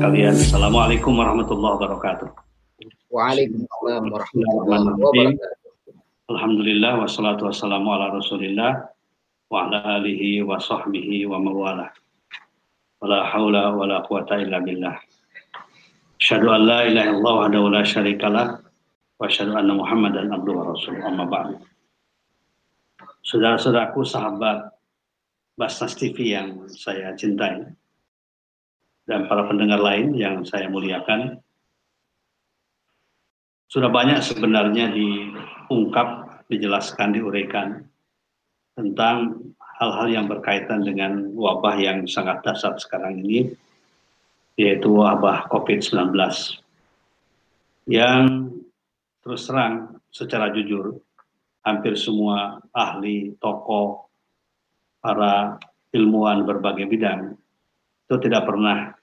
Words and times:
sekalian. 0.00 0.32
Assalamualaikum 0.32 1.12
warahmatullahi 1.12 1.76
wabarakatuh. 1.76 2.32
Waalaikumsalam 3.12 4.02
warahmatullahi 4.08 4.80
wabarakatuh. 4.96 6.32
Alhamdulillah 6.32 7.04
wassalatu 7.04 7.44
wassalamu 7.44 7.92
ala 7.92 8.16
Rasulillah 8.16 8.88
wa 9.52 9.68
ala 9.68 10.00
alihi 10.00 10.40
wa 10.40 10.56
sahbihi 10.56 11.28
wa 11.28 11.36
mawala. 11.36 11.92
Wala 13.04 13.28
haula 13.28 13.76
wala 13.76 14.00
quwata 14.08 14.40
illa 14.40 14.64
billah. 14.64 14.96
Asyhadu 16.16 16.48
an 16.48 16.64
la 16.64 16.88
ilaha 16.88 17.04
illallah 17.12 17.34
wahdahu 17.44 17.66
la 17.68 17.82
syarikalah 17.84 18.46
wa 18.56 19.28
asyhadu 19.28 19.52
anna 19.52 19.76
Muhammadan 19.76 20.32
abduhu 20.32 20.64
wa 20.64 20.66
rasuluh. 20.72 21.04
Amma 21.04 21.28
ba'du. 21.28 21.60
Saudara-saudaraku 23.20 24.00
sahabat 24.00 24.64
Basnas 25.60 25.92
TV 25.92 26.32
yang 26.32 26.64
saya 26.72 27.12
cintai 27.20 27.68
dan 29.10 29.26
para 29.26 29.42
pendengar 29.50 29.82
lain 29.82 30.14
yang 30.14 30.46
saya 30.46 30.70
muliakan. 30.70 31.42
Sudah 33.66 33.90
banyak 33.90 34.22
sebenarnya 34.22 34.94
diungkap, 34.94 36.46
dijelaskan, 36.46 37.18
diuraikan 37.18 37.68
tentang 38.78 39.50
hal-hal 39.82 40.06
yang 40.06 40.26
berkaitan 40.30 40.86
dengan 40.86 41.34
wabah 41.34 41.74
yang 41.82 42.06
sangat 42.06 42.38
dasar 42.46 42.78
sekarang 42.78 43.18
ini, 43.18 43.50
yaitu 44.54 44.94
wabah 44.94 45.50
COVID-19 45.50 46.14
yang 47.90 48.54
terus 49.26 49.50
terang 49.50 49.98
secara 50.14 50.54
jujur 50.54 51.02
hampir 51.66 51.98
semua 51.98 52.62
ahli, 52.70 53.34
tokoh, 53.42 54.06
para 55.02 55.58
ilmuwan 55.90 56.46
berbagai 56.46 56.86
bidang 56.86 57.34
itu 58.10 58.16
tidak 58.26 58.42
pernah 58.42 58.94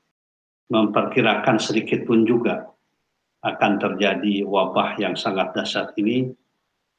memperkirakan 0.68 1.58
sedikit 1.60 2.04
pun 2.04 2.28
juga 2.28 2.68
akan 3.44 3.80
terjadi 3.80 4.44
wabah 4.44 5.00
yang 5.00 5.16
sangat 5.16 5.56
dahsyat 5.56 5.96
ini 5.96 6.28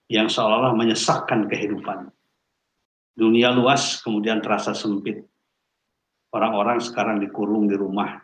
yang 0.08 0.30
seolah-olah 0.32 0.72
menyesakkan 0.72 1.44
kehidupan. 1.44 2.08
Dunia 3.12 3.52
luas 3.52 4.00
kemudian 4.00 4.40
terasa 4.40 4.72
sempit. 4.72 5.20
Orang-orang 6.32 6.80
sekarang 6.80 7.20
dikurung 7.20 7.68
di 7.68 7.76
rumah, 7.76 8.20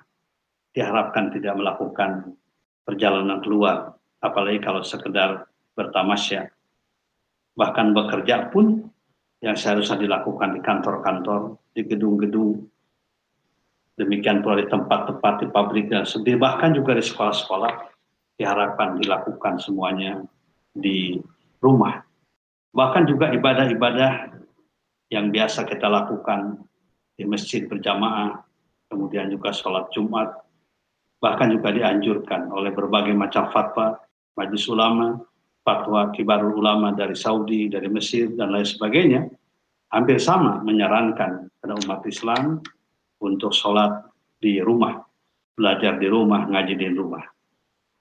diharapkan 0.73 1.33
tidak 1.33 1.57
melakukan 1.57 2.37
perjalanan 2.85 3.41
keluar, 3.41 3.97
apalagi 4.21 4.61
kalau 4.61 4.85
sekedar 4.85 5.49
bertamasya. 5.77 6.49
Bahkan 7.57 7.97
bekerja 7.97 8.49
pun 8.53 8.87
yang 9.45 9.57
seharusnya 9.57 10.01
dilakukan 10.01 10.57
di 10.57 10.61
kantor-kantor, 10.65 11.61
di 11.77 11.83
gedung-gedung, 11.85 12.65
demikian 13.95 14.43
pula 14.43 14.59
di 14.59 14.67
tempat-tempat 14.67 15.35
di 15.43 15.47
pabrik 15.51 15.87
dan 15.91 16.03
sendiri, 16.03 16.39
bahkan 16.39 16.75
juga 16.75 16.99
di 16.99 17.05
sekolah-sekolah 17.05 17.73
diharapkan 18.35 18.99
dilakukan 18.99 19.63
semuanya 19.63 20.23
di 20.75 21.19
rumah. 21.63 22.03
Bahkan 22.75 23.07
juga 23.07 23.31
ibadah-ibadah 23.31 24.35
yang 25.15 25.31
biasa 25.31 25.63
kita 25.63 25.87
lakukan 25.87 26.59
di 27.15 27.23
masjid 27.23 27.71
berjamaah, 27.71 28.43
kemudian 28.91 29.31
juga 29.31 29.55
sholat 29.55 29.87
Jumat, 29.95 30.35
bahkan 31.23 31.55
juga 31.55 31.71
dianjurkan 31.71 32.51
oleh 32.51 32.75
berbagai 32.75 33.15
macam 33.15 33.47
fatwa, 33.55 33.95
majlis 34.35 34.67
ulama, 34.67 35.23
fatwa 35.63 36.11
kibarul 36.11 36.59
ulama 36.59 36.91
dari 36.91 37.15
Saudi, 37.15 37.71
dari 37.71 37.87
Mesir, 37.87 38.35
dan 38.35 38.51
lain 38.51 38.67
sebagainya, 38.67 39.31
hampir 39.95 40.19
sama 40.19 40.59
menyarankan 40.67 41.47
pada 41.63 41.79
umat 41.87 42.03
Islam 42.11 42.59
untuk 43.25 43.57
sholat 43.57 44.05
di 44.37 44.61
rumah, 44.61 45.01
belajar 45.57 45.97
di 45.97 46.05
rumah, 46.05 46.45
ngaji 46.45 46.75
di 46.77 46.89
rumah. 46.93 47.25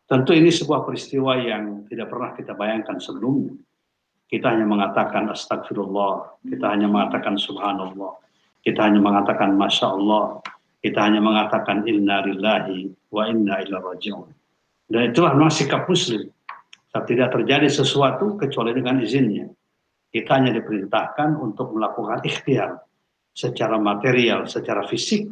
Tentu 0.03 0.35
ini 0.35 0.51
sebuah 0.51 0.83
peristiwa 0.83 1.39
yang 1.39 1.87
tidak 1.87 2.11
pernah 2.11 2.35
kita 2.35 2.51
bayangkan 2.53 2.99
sebelumnya. 2.99 3.55
Kita 4.27 4.51
hanya 4.51 4.67
mengatakan 4.67 5.31
astagfirullah, 5.31 6.43
kita 6.43 6.65
hanya 6.67 6.91
mengatakan 6.91 7.39
subhanallah, 7.39 8.19
kita 8.59 8.83
hanya 8.83 8.99
mengatakan 8.99 9.55
masya 9.55 9.95
Allah, 9.95 10.43
kita 10.83 10.99
hanya 10.99 11.23
mengatakan 11.23 11.87
inna 11.87 12.19
lillahi 12.27 12.91
wa 13.13 13.23
inna 13.31 13.63
ilaihi 13.63 13.79
raji'un. 13.79 14.29
Dan 14.91 15.15
itulah 15.15 15.31
memang 15.31 15.53
sikap 15.53 15.87
muslim 15.87 16.27
tidak 17.01 17.33
terjadi 17.33 17.65
sesuatu 17.65 18.37
kecuali 18.37 18.69
dengan 18.77 19.01
izinnya. 19.01 19.49
Kita 20.13 20.37
hanya 20.37 20.53
diperintahkan 20.53 21.41
untuk 21.41 21.73
melakukan 21.73 22.21
ikhtiar 22.21 22.77
secara 23.33 23.81
material, 23.81 24.45
secara 24.45 24.85
fisik, 24.85 25.27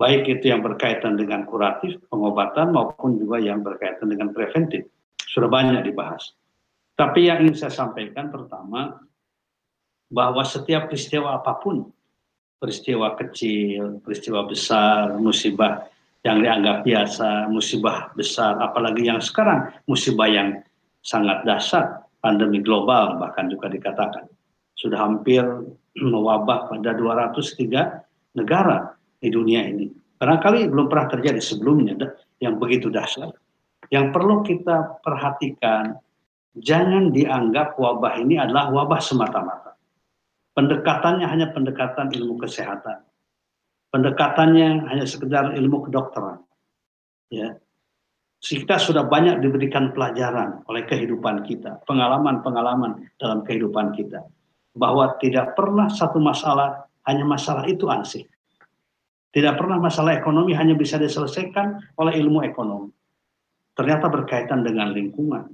baik 0.00 0.26
itu 0.26 0.50
yang 0.50 0.64
berkaitan 0.64 1.14
dengan 1.14 1.44
kuratif, 1.44 2.00
pengobatan, 2.08 2.72
maupun 2.72 3.20
juga 3.20 3.38
yang 3.38 3.60
berkaitan 3.60 4.08
dengan 4.08 4.32
preventif. 4.32 4.88
Sudah 5.22 5.48
banyak 5.48 5.84
dibahas. 5.86 6.32
Tapi 6.96 7.28
yang 7.28 7.44
ingin 7.44 7.56
saya 7.56 7.72
sampaikan 7.72 8.32
pertama, 8.32 9.00
bahwa 10.12 10.44
setiap 10.44 10.92
peristiwa 10.92 11.40
apa 11.40 11.56
pun, 11.56 11.88
peristiwa 12.60 13.16
kecil, 13.16 14.02
peristiwa 14.04 14.44
besar, 14.44 15.16
musibah 15.16 15.88
yang 16.22 16.44
dianggap 16.44 16.84
biasa, 16.86 17.48
musibah 17.48 18.12
besar, 18.14 18.60
apalagi 18.60 19.08
yang 19.08 19.18
sekarang 19.18 19.72
musibah 19.88 20.28
yang 20.28 20.60
sangat 21.02 21.42
dahsyat, 21.42 22.06
pandemi 22.22 22.62
global 22.62 23.18
bahkan 23.18 23.50
juga 23.50 23.66
dikatakan. 23.66 24.28
Sudah 24.78 25.02
hampir 25.02 25.42
mewabah 25.98 26.72
pada 26.72 26.96
203 26.96 28.36
negara 28.38 28.96
di 29.20 29.28
dunia 29.28 29.68
ini. 29.68 29.92
Barangkali 30.16 30.70
belum 30.70 30.86
pernah 30.86 31.08
terjadi 31.10 31.40
sebelumnya 31.42 31.98
yang 32.38 32.56
begitu 32.56 32.88
dahsyat. 32.88 33.34
Yang 33.90 34.06
perlu 34.14 34.40
kita 34.46 35.02
perhatikan, 35.04 35.98
jangan 36.56 37.12
dianggap 37.12 37.76
wabah 37.76 38.16
ini 38.22 38.40
adalah 38.40 38.72
wabah 38.72 39.02
semata-mata. 39.02 39.76
Pendekatannya 40.56 41.26
hanya 41.28 41.50
pendekatan 41.52 42.08
ilmu 42.14 42.40
kesehatan 42.40 43.04
pendekatannya 43.92 44.88
hanya 44.88 45.04
sekedar 45.04 45.52
ilmu 45.54 45.86
kedokteran. 45.86 46.40
Ya. 47.28 47.60
Kita 48.42 48.74
sudah 48.74 49.06
banyak 49.06 49.38
diberikan 49.38 49.94
pelajaran 49.94 50.66
oleh 50.66 50.82
kehidupan 50.82 51.46
kita, 51.46 51.78
pengalaman-pengalaman 51.86 53.06
dalam 53.14 53.46
kehidupan 53.46 53.94
kita. 53.94 54.26
Bahwa 54.72 55.16
tidak 55.20 55.52
pernah 55.52 55.88
satu 55.92 56.16
masalah, 56.16 56.88
hanya 57.04 57.24
masalah 57.28 57.68
itu 57.68 57.88
ansih. 57.92 58.24
Tidak 59.32 59.56
pernah 59.56 59.80
masalah 59.80 60.16
ekonomi 60.16 60.52
hanya 60.52 60.76
bisa 60.76 61.00
diselesaikan 61.00 61.96
oleh 61.96 62.20
ilmu 62.20 62.44
ekonomi. 62.44 62.92
Ternyata 63.72 64.12
berkaitan 64.12 64.60
dengan 64.60 64.92
lingkungan, 64.92 65.48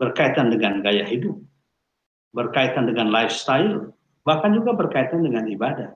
berkaitan 0.00 0.48
dengan 0.48 0.80
gaya 0.80 1.04
hidup, 1.04 1.36
berkaitan 2.32 2.88
dengan 2.88 3.12
lifestyle, 3.12 3.92
bahkan 4.24 4.56
juga 4.56 4.72
berkaitan 4.72 5.20
dengan 5.20 5.44
ibadah. 5.44 5.92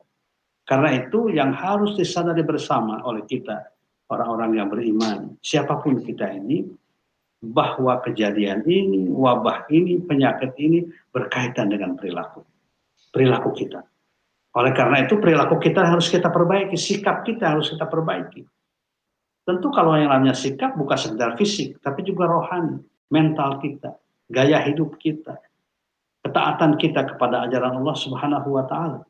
Karena 0.68 0.92
itu 1.00 1.32
yang 1.32 1.56
harus 1.56 1.96
disadari 1.96 2.44
bersama 2.44 3.00
oleh 3.08 3.24
kita, 3.24 3.64
orang-orang 4.12 4.50
yang 4.60 4.68
beriman, 4.68 5.40
siapa 5.40 5.80
pun 5.80 6.04
kita 6.04 6.28
ini, 6.36 6.68
bahwa 7.42 8.00
kejadian 8.00 8.64
ini, 8.64 9.12
wabah 9.12 9.68
ini, 9.68 10.00
penyakit 10.00 10.56
ini 10.56 10.88
berkaitan 11.12 11.68
dengan 11.68 11.94
perilaku. 11.94 12.42
Perilaku 13.12 13.52
kita. 13.52 13.84
Oleh 14.56 14.72
karena 14.72 15.04
itu 15.04 15.20
perilaku 15.20 15.60
kita 15.60 15.84
harus 15.84 16.08
kita 16.08 16.32
perbaiki, 16.32 16.80
sikap 16.80 17.22
kita 17.28 17.52
harus 17.52 17.68
kita 17.68 17.84
perbaiki. 17.84 18.40
Tentu 19.46 19.68
kalau 19.70 19.94
yang 19.94 20.10
namanya 20.10 20.32
sikap 20.32 20.74
bukan 20.74 20.96
sekedar 20.96 21.36
fisik, 21.36 21.78
tapi 21.84 22.02
juga 22.02 22.26
rohani, 22.26 22.80
mental 23.12 23.60
kita, 23.60 23.94
gaya 24.32 24.58
hidup 24.64 24.96
kita, 24.96 25.38
ketaatan 26.24 26.80
kita 26.80 27.04
kepada 27.14 27.46
ajaran 27.46 27.78
Allah 27.78 27.96
Subhanahu 28.00 28.48
wa 28.48 28.64
taala. 28.66 29.00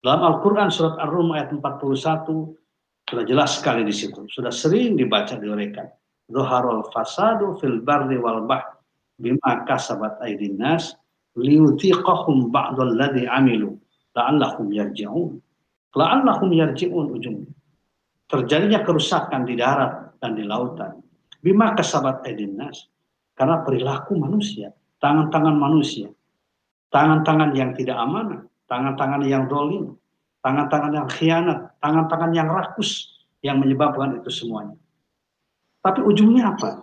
Dalam 0.00 0.22
Al-Quran 0.22 0.70
surat 0.70 1.02
Ar-Rum 1.02 1.34
ayat 1.34 1.50
41 1.50 3.10
sudah 3.10 3.24
jelas 3.26 3.58
sekali 3.58 3.82
di 3.82 3.90
situ. 3.90 4.22
Sudah 4.30 4.54
sering 4.54 4.94
dibaca 4.94 5.34
diuraikan. 5.34 5.90
Zuharul 6.26 6.90
fasadu 6.90 7.54
fil 7.62 7.78
barri 7.82 8.18
wal 8.18 8.46
bah 8.46 8.82
bima 9.16 9.62
kasabat 9.62 10.18
aydin 10.26 10.58
nas 10.58 10.98
liyutiqahum 11.38 12.50
ba'dal 12.50 12.98
ladzi 12.98 13.28
amilu 13.28 13.78
la'allahum 14.16 14.72
yarji'un. 14.72 15.38
La'allahum 15.96 16.50
yarji'un 16.52 17.06
ujungnya. 17.12 17.52
Terjadinya 18.26 18.82
kerusakan 18.82 19.46
di 19.46 19.54
darat 19.54 20.18
dan 20.18 20.34
di 20.34 20.42
lautan. 20.42 20.98
Bima 21.38 21.76
kasabat 21.78 22.26
aydin 22.26 22.58
nas. 22.58 22.88
Karena 23.36 23.60
perilaku 23.60 24.16
manusia, 24.16 24.72
tangan-tangan 24.96 25.52
manusia, 25.60 26.08
tangan-tangan 26.88 27.52
yang 27.52 27.76
tidak 27.76 28.00
amanah, 28.00 28.48
tangan-tangan 28.64 29.22
yang 29.28 29.44
dolim, 29.44 29.92
tangan-tangan 30.40 30.92
yang 30.96 31.08
khianat, 31.12 31.58
tangan-tangan 31.84 32.32
yang 32.32 32.48
rakus 32.48 33.12
yang 33.44 33.60
menyebabkan 33.60 34.16
itu 34.16 34.32
semuanya. 34.32 34.80
Tapi 35.86 36.02
ujungnya 36.02 36.50
apa? 36.50 36.82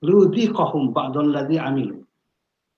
Ludhiqahum 0.00 0.96
ba'dalladhi 0.96 1.60
amilu. 1.60 2.00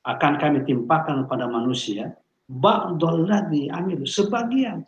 Akan 0.02 0.34
kami 0.42 0.66
timpakan 0.66 1.30
pada 1.30 1.46
manusia 1.46 2.10
ba'dalladhi 2.50 3.70
amilu. 3.70 4.02
Sebagian. 4.02 4.82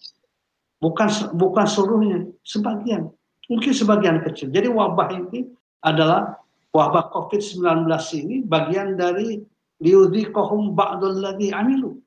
Bukan 0.83 1.39
bukan 1.39 1.67
seluruhnya, 1.71 2.27
sebagian. 2.43 3.07
Mungkin 3.47 3.71
sebagian 3.71 4.19
kecil. 4.27 4.51
Jadi 4.51 4.67
wabah 4.67 5.15
ini 5.15 5.47
adalah 5.87 6.43
wabah 6.75 7.15
COVID-19 7.15 7.87
ini 8.19 8.43
bagian 8.43 8.99
dari 8.99 9.39
liudhikohum 9.79 10.75
ba'dul 10.75 11.23
ladhi 11.23 11.55
amilu. 11.55 12.03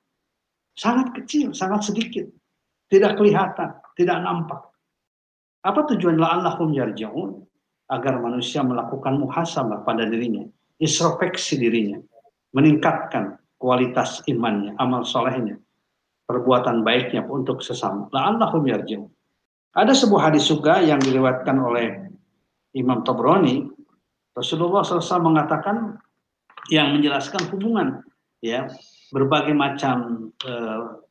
Sangat 0.76 1.16
kecil, 1.16 1.56
sangat 1.56 1.88
sedikit. 1.88 2.28
Tidak 2.92 3.16
kelihatan, 3.16 3.80
tidak 3.96 4.20
nampak. 4.20 4.60
Apa 5.64 5.88
tujuan 5.96 6.20
la'allahum 6.20 6.76
yarja'un? 6.76 7.32
Agar 7.86 8.18
manusia 8.18 8.66
melakukan 8.66 9.22
muhasabah 9.22 9.86
pada 9.86 10.10
dirinya. 10.10 10.46
Introspeksi 10.82 11.62
dirinya. 11.62 12.02
Meningkatkan 12.56 13.38
kualitas 13.62 14.26
imannya, 14.26 14.74
amal 14.82 15.06
solehnya. 15.06 15.62
Perbuatan 16.26 16.82
baiknya 16.82 17.22
untuk 17.30 17.62
sesama. 17.62 18.10
La'allahum 18.10 18.66
yarja'un. 18.66 19.10
Ada 19.76 19.92
sebuah 19.92 20.32
hadis 20.32 20.48
juga 20.48 20.80
yang 20.80 20.98
dilewatkan 21.04 21.60
oleh 21.60 22.08
Imam 22.74 23.04
Tabrani. 23.04 23.68
Rasulullah 24.32 24.84
SAW 24.84 25.20
mengatakan 25.24 26.00
yang 26.72 26.96
menjelaskan 26.96 27.48
hubungan 27.54 28.02
ya 28.44 28.68
berbagai 29.14 29.54
macam 29.54 30.28
e, 30.44 30.54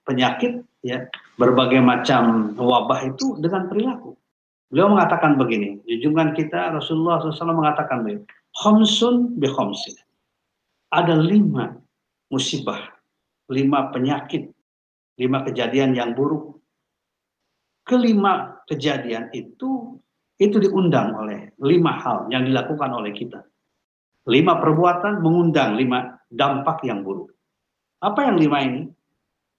penyakit 0.04 0.60
ya 0.84 1.08
berbagai 1.40 1.80
macam 1.80 2.52
wabah 2.58 3.00
itu 3.08 3.38
dengan 3.40 3.70
perilaku. 3.70 4.16
Beliau 4.72 4.90
mengatakan 4.90 5.36
begini, 5.36 5.80
junjungan 5.86 6.34
kita 6.34 6.74
Rasulullah 6.74 7.20
SAW 7.20 7.54
mengatakan 7.54 8.02
begini, 8.02 8.24
Homsun 8.54 9.38
bi 9.38 9.50
homsin. 9.50 9.98
Ada 10.94 11.18
lima 11.18 11.74
musibah, 12.30 12.80
lima 13.50 13.90
penyakit, 13.90 14.50
lima 15.18 15.42
kejadian 15.42 15.94
yang 15.94 16.14
buruk 16.14 16.54
kelima 17.84 18.64
kejadian 18.66 19.28
itu 19.36 20.00
itu 20.40 20.56
diundang 20.58 21.14
oleh 21.14 21.52
lima 21.62 21.94
hal 22.00 22.26
yang 22.32 22.48
dilakukan 22.48 22.90
oleh 22.90 23.14
kita. 23.14 23.44
Lima 24.24 24.56
perbuatan 24.58 25.20
mengundang 25.20 25.76
lima 25.76 26.16
dampak 26.32 26.80
yang 26.82 27.04
buruk. 27.04 27.30
Apa 28.00 28.32
yang 28.32 28.40
lima 28.40 28.58
ini? 28.64 28.82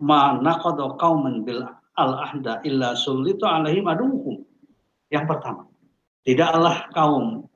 Ma 0.02 0.36
naqadu 0.42 0.98
qauman 1.00 1.46
bil 1.46 1.64
al-ahda 1.96 2.60
illa 2.68 2.98
sullitu 2.98 3.46
alaihim 3.46 3.86
aduhum. 3.88 4.25
Yang 5.16 5.26
pertama, 5.32 5.64
tidaklah 6.28 6.92
kaum 6.92 7.48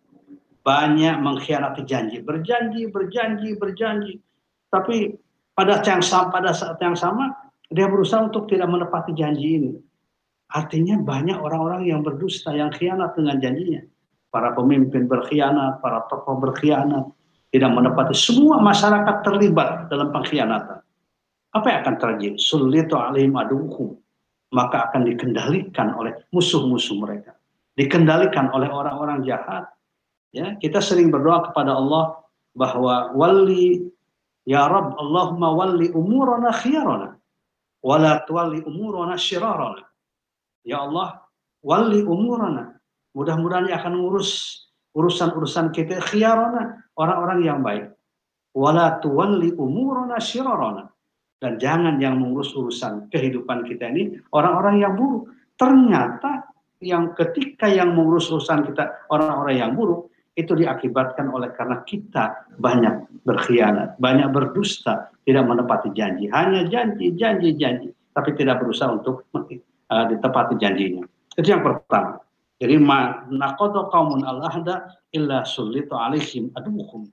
banyak 0.64 1.20
mengkhianati 1.20 1.84
janji, 1.84 2.24
berjanji, 2.24 2.88
berjanji, 2.88 3.60
berjanji. 3.60 4.14
Tapi 4.72 5.12
pada 5.52 5.84
yang 5.84 6.00
sama, 6.00 6.32
pada 6.32 6.56
saat 6.56 6.80
yang 6.80 6.96
sama 6.96 7.36
dia 7.68 7.92
berusaha 7.92 8.24
untuk 8.24 8.48
tidak 8.48 8.72
menepati 8.72 9.12
janji 9.12 9.60
ini 9.60 9.72
Artinya 10.50 10.98
banyak 10.98 11.38
orang-orang 11.38 11.86
yang 11.86 12.02
berdusta, 12.02 12.50
yang 12.58 12.74
khianat 12.74 13.14
dengan 13.14 13.38
janjinya. 13.38 13.86
Para 14.34 14.54
pemimpin 14.58 15.06
berkhianat, 15.06 15.78
para 15.78 16.10
tokoh 16.10 16.42
berkhianat, 16.42 17.06
tidak 17.54 17.70
menepati. 17.70 18.18
Semua 18.18 18.58
masyarakat 18.58 19.22
terlibat 19.22 19.94
dalam 19.94 20.10
pengkhianatan. 20.10 20.82
Apa 21.54 21.66
yang 21.70 21.80
akan 21.86 21.96
terjadi? 22.02 22.38
Sulitu 22.42 22.98
alim 22.98 23.38
aduhum. 23.38 23.94
Maka 24.50 24.90
akan 24.90 25.06
dikendalikan 25.06 25.94
oleh 25.94 26.26
musuh-musuh 26.34 26.98
mereka. 26.98 27.38
Dikendalikan 27.80 28.52
oleh 28.52 28.68
orang-orang 28.68 29.24
jahat. 29.24 29.72
Ya, 30.36 30.60
kita 30.60 30.84
sering 30.84 31.08
berdoa 31.10 31.48
kepada 31.48 31.80
Allah 31.80 32.20
bahwa 32.52 33.16
wali 33.16 33.88
ya 34.44 34.68
Rabb 34.68 35.00
Allahumma 35.00 35.56
wali 35.56 35.88
umurana 35.96 36.52
khiyarana 36.52 37.18
wala 37.82 38.22
tuwalli 38.28 38.62
umurana 38.68 39.16
syirarana 39.16 39.90
Ya 40.68 40.84
Allah, 40.84 41.24
wali 41.64 42.04
umurana. 42.04 42.78
Mudah-mudahan 43.16 43.72
akan 43.72 43.94
ngurus 44.04 44.62
urusan-urusan 44.94 45.72
kita 45.72 46.04
khiyarana, 46.04 46.84
orang-orang 47.00 47.40
yang 47.42 47.60
baik. 47.64 47.96
Wala 48.54 49.00
tuwalli 49.00 49.56
umurana 49.56 50.20
syirarana. 50.20 50.92
Dan 51.40 51.56
jangan 51.56 51.96
yang 52.04 52.20
mengurus 52.20 52.52
urusan 52.52 53.08
kehidupan 53.08 53.64
kita 53.64 53.88
ini 53.88 54.20
orang-orang 54.36 54.84
yang 54.84 54.94
buruk. 55.00 55.32
Ternyata 55.56 56.44
yang 56.80 57.12
ketika 57.16 57.68
yang 57.68 57.92
mengurus 57.92 58.32
urusan 58.32 58.64
kita 58.72 59.08
orang-orang 59.12 59.56
yang 59.60 59.72
buruk 59.76 60.08
itu 60.40 60.56
diakibatkan 60.56 61.28
oleh 61.28 61.52
karena 61.52 61.84
kita 61.84 62.48
banyak 62.56 63.04
berkhianat, 63.28 64.00
banyak 64.00 64.32
berdusta, 64.32 65.12
tidak 65.28 65.44
menepati 65.44 65.92
janji, 65.92 66.32
hanya 66.32 66.64
janji, 66.72 67.12
janji, 67.20 67.52
janji, 67.60 67.92
tapi 68.16 68.32
tidak 68.40 68.64
berusaha 68.64 68.96
untuk 68.96 69.28
uh, 69.36 70.06
ditepati 70.08 70.56
janjinya. 70.56 71.04
Itu 71.36 71.48
yang 71.52 71.64
pertama. 71.64 72.24
Jadi 72.60 72.76
ma 72.76 73.24
qaumun 73.92 74.24
al-ahda 74.24 75.00
illa 75.16 75.44
sulitu 75.48 75.96
alaihim 75.96 76.52
aduhum. 76.56 77.08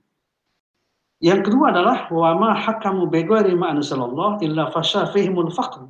Yang 1.23 1.49
kedua 1.49 1.71
adalah 1.71 2.07
wa 2.11 2.31
ma 2.35 2.49
hakamu 2.55 3.07
bi 3.07 3.23
ghairi 3.23 3.55
ma 3.55 3.71
anzalallah 3.71 4.39
illa 4.43 4.71
fasha 4.71 5.07
faqr. 5.11 5.87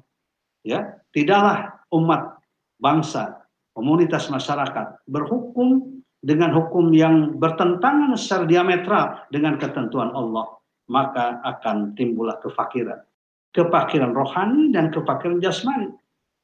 Ya, 0.65 1.01
tidaklah 1.13 1.80
umat 1.94 2.38
bangsa, 2.77 3.46
komunitas 3.77 4.33
masyarakat 4.33 5.06
berhukum 5.06 6.01
dengan 6.18 6.50
hukum 6.50 6.89
yang 6.89 7.38
bertentangan 7.38 8.18
secara 8.18 8.50
diametral 8.50 9.06
dengan 9.29 9.62
ketentuan 9.62 10.09
Allah, 10.18 10.50
maka 10.89 11.38
akan 11.45 11.94
timbullah 11.94 12.41
kefakiran. 12.41 12.97
Kefakiran 13.53 14.18
rohani 14.18 14.74
dan 14.74 14.89
kefakiran 14.89 15.38
jasmani 15.38 15.94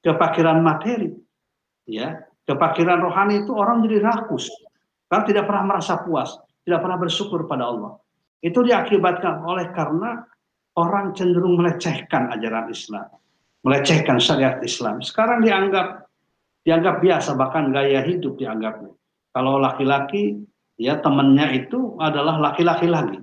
kepakiran 0.03 0.59
materi. 0.59 1.09
Ya, 1.87 2.27
kepakiran 2.45 2.99
rohani 2.99 3.47
itu 3.47 3.51
orang 3.55 3.81
jadi 3.87 4.03
rakus. 4.03 4.51
Karena 5.07 5.23
tidak 5.25 5.43
pernah 5.47 5.63
merasa 5.73 5.99
puas, 6.03 6.35
tidak 6.67 6.83
pernah 6.83 6.99
bersyukur 6.99 7.47
pada 7.47 7.71
Allah. 7.71 7.97
Itu 8.43 8.63
diakibatkan 8.63 9.43
oleh 9.47 9.71
karena 9.71 10.27
orang 10.75 11.15
cenderung 11.15 11.59
melecehkan 11.59 12.31
ajaran 12.35 12.67
Islam, 12.67 13.07
melecehkan 13.63 14.19
syariat 14.19 14.59
Islam. 14.59 14.99
Sekarang 14.99 15.43
dianggap 15.43 16.02
dianggap 16.63 17.03
biasa, 17.03 17.35
bahkan 17.35 17.71
gaya 17.71 18.03
hidup 18.03 18.39
dianggapnya. 18.39 18.91
Kalau 19.35 19.59
laki-laki, 19.59 20.39
ya 20.79 20.99
temannya 20.99 21.63
itu 21.63 21.95
adalah 21.99 22.39
laki-laki 22.39 22.87
lagi. 22.87 23.19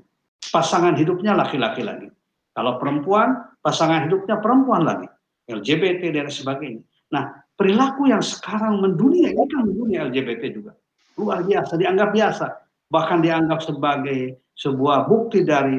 Pasangan 0.50 0.96
hidupnya 0.96 1.36
laki-laki 1.36 1.84
lagi. 1.84 2.08
Kalau 2.52 2.76
perempuan, 2.76 3.36
pasangan 3.64 4.08
hidupnya 4.08 4.40
perempuan 4.40 4.84
lagi. 4.84 5.08
LGBT 5.50 6.14
dan 6.14 6.26
sebagainya. 6.30 6.82
Nah, 7.10 7.30
perilaku 7.58 8.06
yang 8.06 8.22
sekarang 8.22 8.78
mendunia 8.78 9.34
ini 9.34 9.44
kan 9.50 9.66
mendunia 9.66 10.06
LGBT 10.06 10.42
juga. 10.54 10.72
Luar 11.18 11.42
biasa, 11.42 11.74
dianggap 11.76 12.10
biasa. 12.14 12.46
Bahkan 12.90 13.18
dianggap 13.22 13.60
sebagai 13.62 14.38
sebuah 14.58 15.06
bukti 15.06 15.46
dari 15.46 15.78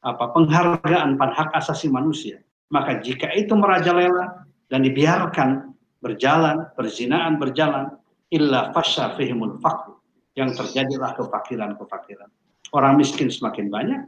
apa 0.00 0.32
penghargaan 0.32 1.20
pada 1.20 1.32
hak 1.36 1.50
asasi 1.56 1.92
manusia. 1.92 2.40
Maka 2.72 3.02
jika 3.02 3.28
itu 3.36 3.52
merajalela 3.52 4.46
dan 4.70 4.80
dibiarkan 4.86 5.74
berjalan, 6.00 6.72
perzinaan 6.74 7.36
berjalan, 7.36 7.94
illa 8.32 8.72
fasya 8.72 9.14
fihimul 9.16 9.60
faqr. 9.60 9.96
Yang 10.34 10.64
terjadilah 10.64 11.14
kefakiran-kefakiran. 11.18 12.30
Orang 12.72 12.96
miskin 12.96 13.28
semakin 13.28 13.66
banyak. 13.68 14.02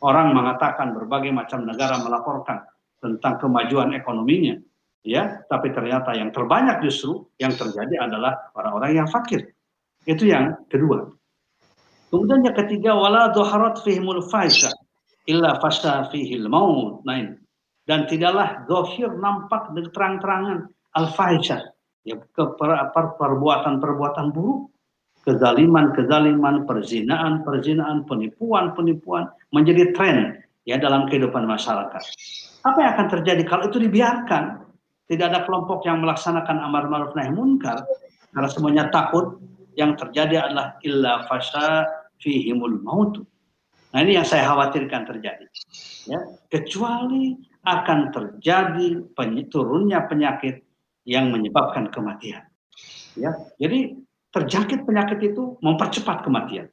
Orang 0.00 0.36
mengatakan 0.36 0.92
berbagai 0.92 1.32
macam 1.32 1.64
negara 1.64 2.00
melaporkan 2.00 2.64
tentang 3.00 3.40
kemajuan 3.40 3.92
ekonominya, 3.96 4.60
ya, 5.04 5.44
tapi 5.48 5.72
ternyata 5.72 6.16
yang 6.16 6.32
terbanyak 6.32 6.84
justru 6.84 7.28
yang 7.40 7.52
terjadi 7.52 8.08
adalah 8.08 8.50
orang-orang 8.56 9.04
yang 9.04 9.08
fakir. 9.08 9.52
Itu 10.04 10.28
yang 10.28 10.66
kedua. 10.68 11.12
Kemudian 12.12 12.48
yang 12.48 12.56
ketiga 12.56 12.96
wala 12.96 13.32
dhaharat 13.34 13.82
fihimul 13.82 14.24
faisha 14.30 14.72
illa 15.26 15.58
fasha 15.60 16.06
fihil 16.08 16.48
maut. 16.48 17.02
Nah, 17.04 17.34
dan 17.86 18.06
tidaklah 18.10 18.66
dohir 18.66 19.10
nampak 19.18 19.70
terang-terangan 19.94 20.70
al 20.96 21.12
faisha 21.12 21.60
ya 22.08 22.16
perbuatan-perbuatan 22.34 24.32
buruk 24.32 24.72
kezaliman-kezaliman, 25.26 26.62
perzinaan, 26.70 27.42
perzinaan, 27.42 28.06
penipuan-penipuan 28.06 29.26
menjadi 29.50 29.90
tren 29.90 30.38
ya 30.62 30.78
dalam 30.78 31.10
kehidupan 31.10 31.42
masyarakat. 31.42 32.02
Apa 32.62 32.78
yang 32.78 32.90
akan 32.94 33.08
terjadi 33.10 33.42
kalau 33.42 33.66
itu 33.66 33.82
dibiarkan? 33.82 34.62
Tidak 35.06 35.22
ada 35.22 35.46
kelompok 35.46 35.86
yang 35.86 36.02
melaksanakan 36.02 36.66
amar 36.66 36.90
ma'ruf 36.90 37.14
nahi 37.14 37.30
munkar 37.30 37.86
karena 38.34 38.48
semuanya 38.50 38.84
takut. 38.90 39.38
Yang 39.76 40.08
terjadi 40.08 40.48
adalah 40.50 40.80
illa 40.82 41.28
fasha 41.28 41.84
fihimul 42.16 42.80
maut. 42.80 43.22
Nah 43.92 44.00
ini 44.02 44.18
yang 44.18 44.24
saya 44.26 44.48
khawatirkan 44.48 45.04
terjadi. 45.04 45.46
Ya, 46.10 46.16
kecuali 46.48 47.36
akan 47.62 48.10
terjadi 48.10 49.04
turunnya 49.46 50.08
penyakit 50.10 50.65
yang 51.06 51.30
menyebabkan 51.30 51.88
kematian. 51.94 52.42
Ya, 53.16 53.32
jadi 53.56 53.96
terjangkit 54.34 54.84
penyakit 54.84 55.22
itu 55.22 55.56
mempercepat 55.64 56.26
kematian. 56.26 56.68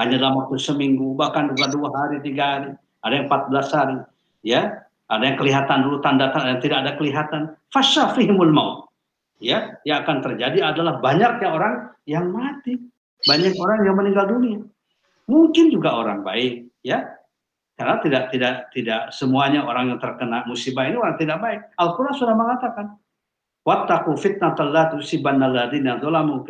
Hanya 0.00 0.16
dalam 0.16 0.40
waktu 0.40 0.56
seminggu, 0.56 1.12
bahkan 1.12 1.52
dua, 1.52 1.68
dua 1.68 1.92
hari, 1.92 2.24
tiga 2.24 2.56
hari, 2.56 2.70
ada 3.04 3.12
yang 3.12 3.26
14 3.28 3.76
hari. 3.76 3.98
Ya, 4.40 4.88
ada 5.12 5.20
yang 5.28 5.36
kelihatan 5.36 5.84
dulu 5.84 6.00
tanda-tanda 6.00 6.56
yang 6.56 6.62
tidak 6.64 6.78
ada 6.86 6.92
kelihatan. 6.96 7.40
Fasyafihimul 7.68 8.54
maut. 8.54 8.88
ya 9.42 9.74
yang 9.82 10.06
akan 10.06 10.22
terjadi 10.22 10.70
adalah 10.70 11.02
banyaknya 11.02 11.48
orang 11.50 11.74
yang 12.06 12.30
mati, 12.30 12.78
banyak 13.26 13.58
orang 13.58 13.78
yang 13.82 13.98
meninggal 13.98 14.30
dunia. 14.30 14.62
Mungkin 15.26 15.68
juga 15.74 15.98
orang 15.98 16.22
baik, 16.22 16.70
ya. 16.86 17.18
Karena 17.74 17.98
tidak 17.98 18.30
tidak 18.30 18.54
tidak 18.70 19.02
semuanya 19.10 19.66
orang 19.66 19.90
yang 19.90 19.98
terkena 19.98 20.46
musibah 20.46 20.86
ini 20.86 20.94
orang 20.94 21.18
tidak 21.18 21.42
baik. 21.42 21.60
Al-Qur'an 21.74 22.14
sudah 22.14 22.34
mengatakan, 22.38 22.94
"Wattaqu 23.62 24.14
la 24.70 24.82
tusibanna 24.90 25.46
alladziina 25.46 25.98
dzalamu 25.98 26.42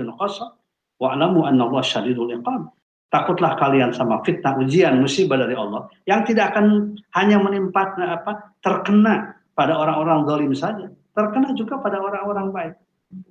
anna 1.44 1.62
Allah 1.68 1.82
syadidul 1.84 2.32
iqab." 2.32 2.72
Takutlah 3.12 3.60
kalian 3.60 3.92
sama 3.92 4.24
fitnah 4.24 4.56
ujian 4.56 4.96
musibah 4.96 5.36
dari 5.36 5.52
Allah 5.52 5.84
yang 6.08 6.24
tidak 6.24 6.56
akan 6.56 6.96
hanya 7.12 7.36
menimpa 7.36 7.92
apa 8.00 8.56
terkena 8.64 9.36
pada 9.52 9.76
orang-orang 9.76 10.24
zalim 10.24 10.52
saja, 10.56 10.88
terkena 11.12 11.52
juga 11.52 11.76
pada 11.76 12.00
orang-orang 12.00 12.48
baik. 12.48 12.74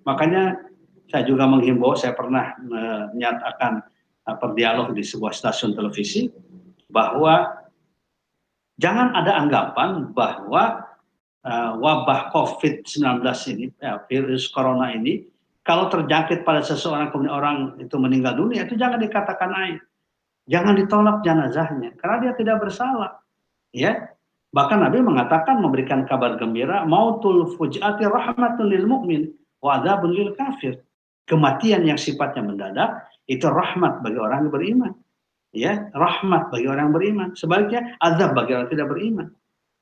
Makanya 0.06 0.62
saya 1.10 1.26
juga 1.26 1.50
menghimbau, 1.50 1.98
saya 1.98 2.14
pernah 2.14 2.54
menyatakan 2.62 3.82
berdialog 4.38 4.94
di 4.94 5.02
sebuah 5.02 5.34
stasiun 5.34 5.74
televisi 5.74 6.30
bahwa 6.94 7.50
jangan 8.78 9.18
ada 9.18 9.34
anggapan 9.34 10.14
bahwa 10.14 10.91
uh, 11.46 11.78
wabah 11.78 12.30
COVID-19 12.34 13.22
ini, 13.54 13.66
ya, 13.82 14.02
virus 14.06 14.50
corona 14.50 14.94
ini, 14.94 15.26
kalau 15.62 15.90
terjangkit 15.94 16.42
pada 16.42 16.66
seseorang 16.66 17.14
kemudian 17.14 17.34
orang 17.34 17.58
itu 17.78 17.94
meninggal 18.02 18.34
dunia, 18.34 18.66
itu 18.66 18.74
jangan 18.78 18.98
dikatakan 18.98 19.50
aib. 19.66 19.82
Jangan 20.50 20.74
ditolak 20.74 21.22
jenazahnya, 21.22 21.94
karena 22.02 22.18
dia 22.30 22.34
tidak 22.34 22.58
bersalah. 22.66 23.22
Ya, 23.72 24.10
bahkan 24.50 24.82
Nabi 24.82 25.06
mengatakan 25.06 25.62
memberikan 25.62 26.04
kabar 26.10 26.36
gembira, 26.42 26.82
mautul 26.84 27.54
fujati 27.56 28.04
rahmatul 28.10 28.74
lil 28.74 28.90
mu'min 28.90 29.30
wa 29.62 29.80
lil 30.10 30.34
kafir. 30.34 30.82
Kematian 31.30 31.86
yang 31.86 31.96
sifatnya 31.96 32.42
mendadak 32.42 33.06
itu 33.30 33.46
rahmat 33.46 34.02
bagi 34.02 34.20
orang 34.20 34.50
yang 34.50 34.52
beriman. 34.52 34.94
Ya, 35.54 35.88
rahmat 35.94 36.50
bagi 36.50 36.68
orang 36.68 36.90
yang 36.90 36.96
beriman. 36.96 37.30
Sebaliknya 37.38 37.96
azab 38.02 38.34
bagi 38.34 38.58
orang 38.58 38.68
yang 38.68 38.74
tidak 38.74 38.88
beriman. 38.90 39.28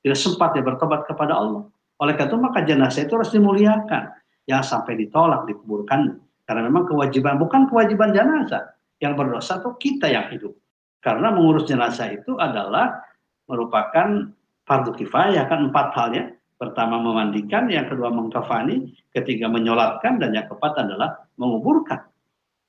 Tidak 0.00 0.16
sempat 0.16 0.56
dia 0.56 0.64
bertobat 0.64 1.04
kepada 1.04 1.36
Allah. 1.36 1.68
Oleh 2.00 2.16
karena 2.16 2.32
itu 2.32 2.36
maka 2.40 2.60
jenazah 2.64 3.02
itu 3.04 3.12
harus 3.20 3.32
dimuliakan. 3.32 4.16
Jangan 4.48 4.64
sampai 4.64 4.96
ditolak, 4.96 5.44
dikuburkan. 5.44 6.16
Karena 6.48 6.66
memang 6.66 6.88
kewajiban, 6.88 7.36
bukan 7.36 7.68
kewajiban 7.68 8.10
jenazah. 8.16 8.74
Yang 8.98 9.12
berdosa 9.20 9.60
itu 9.60 9.70
kita 9.76 10.06
yang 10.08 10.26
hidup. 10.32 10.56
Karena 11.00 11.32
mengurus 11.32 11.68
jenazah 11.68 12.08
itu 12.12 12.36
adalah 12.40 13.00
merupakan 13.48 14.32
fardu 14.64 14.92
kifayah 14.96 15.44
kan 15.48 15.68
empat 15.68 15.86
halnya. 15.96 16.24
Pertama 16.60 17.00
memandikan, 17.00 17.72
yang 17.72 17.88
kedua 17.88 18.12
mengkafani, 18.12 18.92
ketiga 19.16 19.48
menyolatkan, 19.48 20.20
dan 20.20 20.36
yang 20.36 20.44
keempat 20.44 20.76
adalah 20.84 21.24
menguburkan. 21.40 22.04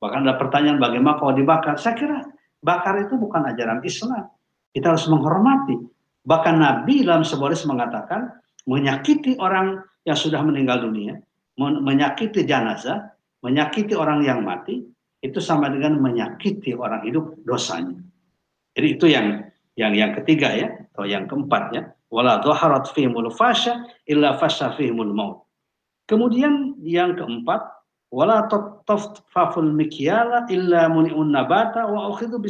Bahkan 0.00 0.24
ada 0.24 0.40
pertanyaan 0.40 0.80
bagaimana 0.80 1.20
kalau 1.20 1.36
dibakar. 1.36 1.76
Saya 1.76 1.94
kira 1.94 2.24
bakar 2.64 2.96
itu 3.04 3.20
bukan 3.20 3.52
ajaran 3.52 3.84
Islam. 3.84 4.32
Kita 4.72 4.96
harus 4.96 5.04
menghormati. 5.12 5.76
Bahkan 6.22 6.54
Nabi 6.58 7.02
dalam 7.02 7.26
sebuah 7.26 7.50
hadis 7.50 7.66
mengatakan 7.66 8.30
menyakiti 8.70 9.34
orang 9.42 9.82
yang 10.06 10.18
sudah 10.18 10.38
meninggal 10.42 10.82
dunia, 10.82 11.18
menyakiti 11.58 12.46
jenazah, 12.46 13.10
menyakiti 13.42 13.98
orang 13.98 14.22
yang 14.22 14.46
mati, 14.46 14.86
itu 15.22 15.38
sama 15.38 15.70
dengan 15.70 15.98
menyakiti 15.98 16.74
orang 16.74 17.02
hidup 17.06 17.38
dosanya. 17.46 17.98
Jadi 18.74 18.88
itu 18.98 19.06
yang 19.10 19.26
yang 19.78 19.92
yang 19.94 20.10
ketiga 20.22 20.50
ya, 20.54 20.68
atau 20.94 21.06
yang 21.06 21.26
keempat 21.26 21.62
ya. 21.74 21.82
Wala 22.12 22.44
dhaharat 22.44 22.92
fasya 23.32 23.88
illa 24.04 24.36
fasya 24.36 24.76
fihimul 24.76 25.14
maut. 25.16 25.48
Kemudian 26.04 26.76
yang 26.84 27.16
keempat, 27.16 27.62
wala 28.12 28.44
illa 30.50 30.82
muni'un 30.92 31.30
nabata 31.32 31.88
wa 31.88 32.12
ukhidhu 32.12 32.42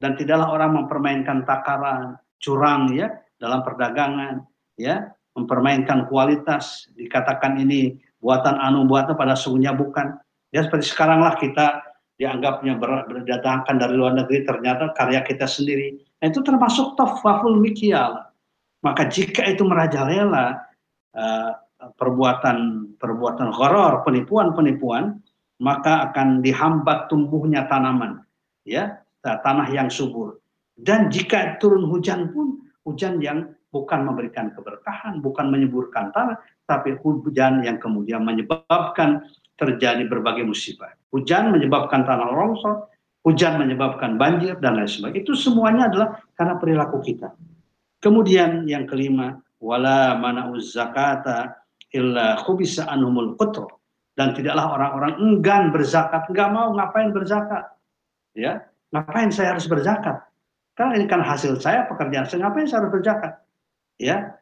dan 0.00 0.12
tidaklah 0.16 0.48
orang 0.52 0.70
mempermainkan 0.80 1.44
takaran 1.44 2.16
curang 2.42 2.92
ya 2.92 3.12
dalam 3.40 3.60
perdagangan 3.64 4.44
ya 4.76 5.12
mempermainkan 5.36 6.08
kualitas 6.08 6.88
dikatakan 6.96 7.60
ini 7.60 8.00
buatan 8.20 8.56
anu 8.56 8.88
buatan 8.88 9.14
pada 9.14 9.36
sungguhnya 9.36 9.76
bukan. 9.76 10.16
Ya 10.50 10.64
seperti 10.64 10.88
sekarang 10.88 11.20
lah 11.20 11.36
kita 11.36 11.84
dianggapnya 12.16 12.80
berdatangkan 12.80 13.76
dari 13.76 13.92
luar 13.92 14.16
negeri 14.16 14.48
ternyata 14.48 14.96
karya 14.96 15.20
kita 15.20 15.44
sendiri. 15.44 16.00
Nah, 16.20 16.32
itu 16.32 16.40
termasuk 16.40 16.96
tafaful 16.96 17.60
mikyal. 17.60 18.24
Maka 18.80 19.04
jika 19.12 19.44
itu 19.44 19.68
merajalela 19.68 20.64
uh, 21.12 21.52
perbuatan 21.76 22.88
perbuatan 22.96 23.52
horor, 23.52 24.00
penipuan-penipuan, 24.08 25.20
maka 25.60 26.08
akan 26.08 26.40
dihambat 26.40 27.12
tumbuhnya 27.12 27.68
tanaman, 27.68 28.24
ya, 28.64 29.04
tanah 29.20 29.68
yang 29.68 29.92
subur. 29.92 30.40
Dan 30.76 31.08
jika 31.08 31.56
turun 31.56 31.88
hujan 31.88 32.36
pun, 32.36 32.60
hujan 32.84 33.16
yang 33.24 33.56
bukan 33.72 34.04
memberikan 34.04 34.52
keberkahan, 34.52 35.24
bukan 35.24 35.48
menyuburkan 35.48 36.12
tanah, 36.12 36.36
tapi 36.68 36.96
hujan 37.00 37.64
yang 37.64 37.80
kemudian 37.80 38.20
menyebabkan 38.24 39.24
terjadi 39.56 40.04
berbagai 40.04 40.44
musibah. 40.44 40.92
Hujan 41.12 41.48
menyebabkan 41.48 42.04
tanah 42.04 42.28
longsor, 42.28 42.92
hujan 43.24 43.56
menyebabkan 43.56 44.20
banjir 44.20 44.60
dan 44.60 44.76
lain 44.76 44.88
sebagainya. 44.88 45.24
Itu 45.24 45.32
semuanya 45.32 45.88
adalah 45.88 46.08
karena 46.36 46.54
perilaku 46.60 47.00
kita. 47.00 47.32
Kemudian 47.98 48.68
yang 48.68 48.84
kelima, 48.84 49.40
wala 49.58 50.14
mana 50.20 50.52
zakata 50.60 51.56
illa 51.90 52.36
khubisa 52.44 52.84
anhumul 52.86 53.34
qutr 53.40 53.64
dan 54.16 54.36
tidaklah 54.36 54.76
orang-orang 54.76 55.12
enggan 55.20 55.72
berzakat, 55.72 56.28
enggak 56.28 56.48
mau 56.52 56.72
ngapain 56.76 57.10
berzakat. 57.12 57.64
Ya, 58.36 58.68
ngapain 58.92 59.32
saya 59.32 59.56
harus 59.56 59.64
berzakat? 59.64 60.20
Karena 60.76 60.92
ini 61.00 61.08
kan 61.08 61.24
hasil 61.24 61.56
saya 61.56 61.88
pekerjaan 61.88 62.28
saya, 62.28 62.44
ngapain 62.44 62.68
saya 62.68 62.84
harus 62.84 62.92
berzakat? 62.92 63.32
Ya, 63.96 64.36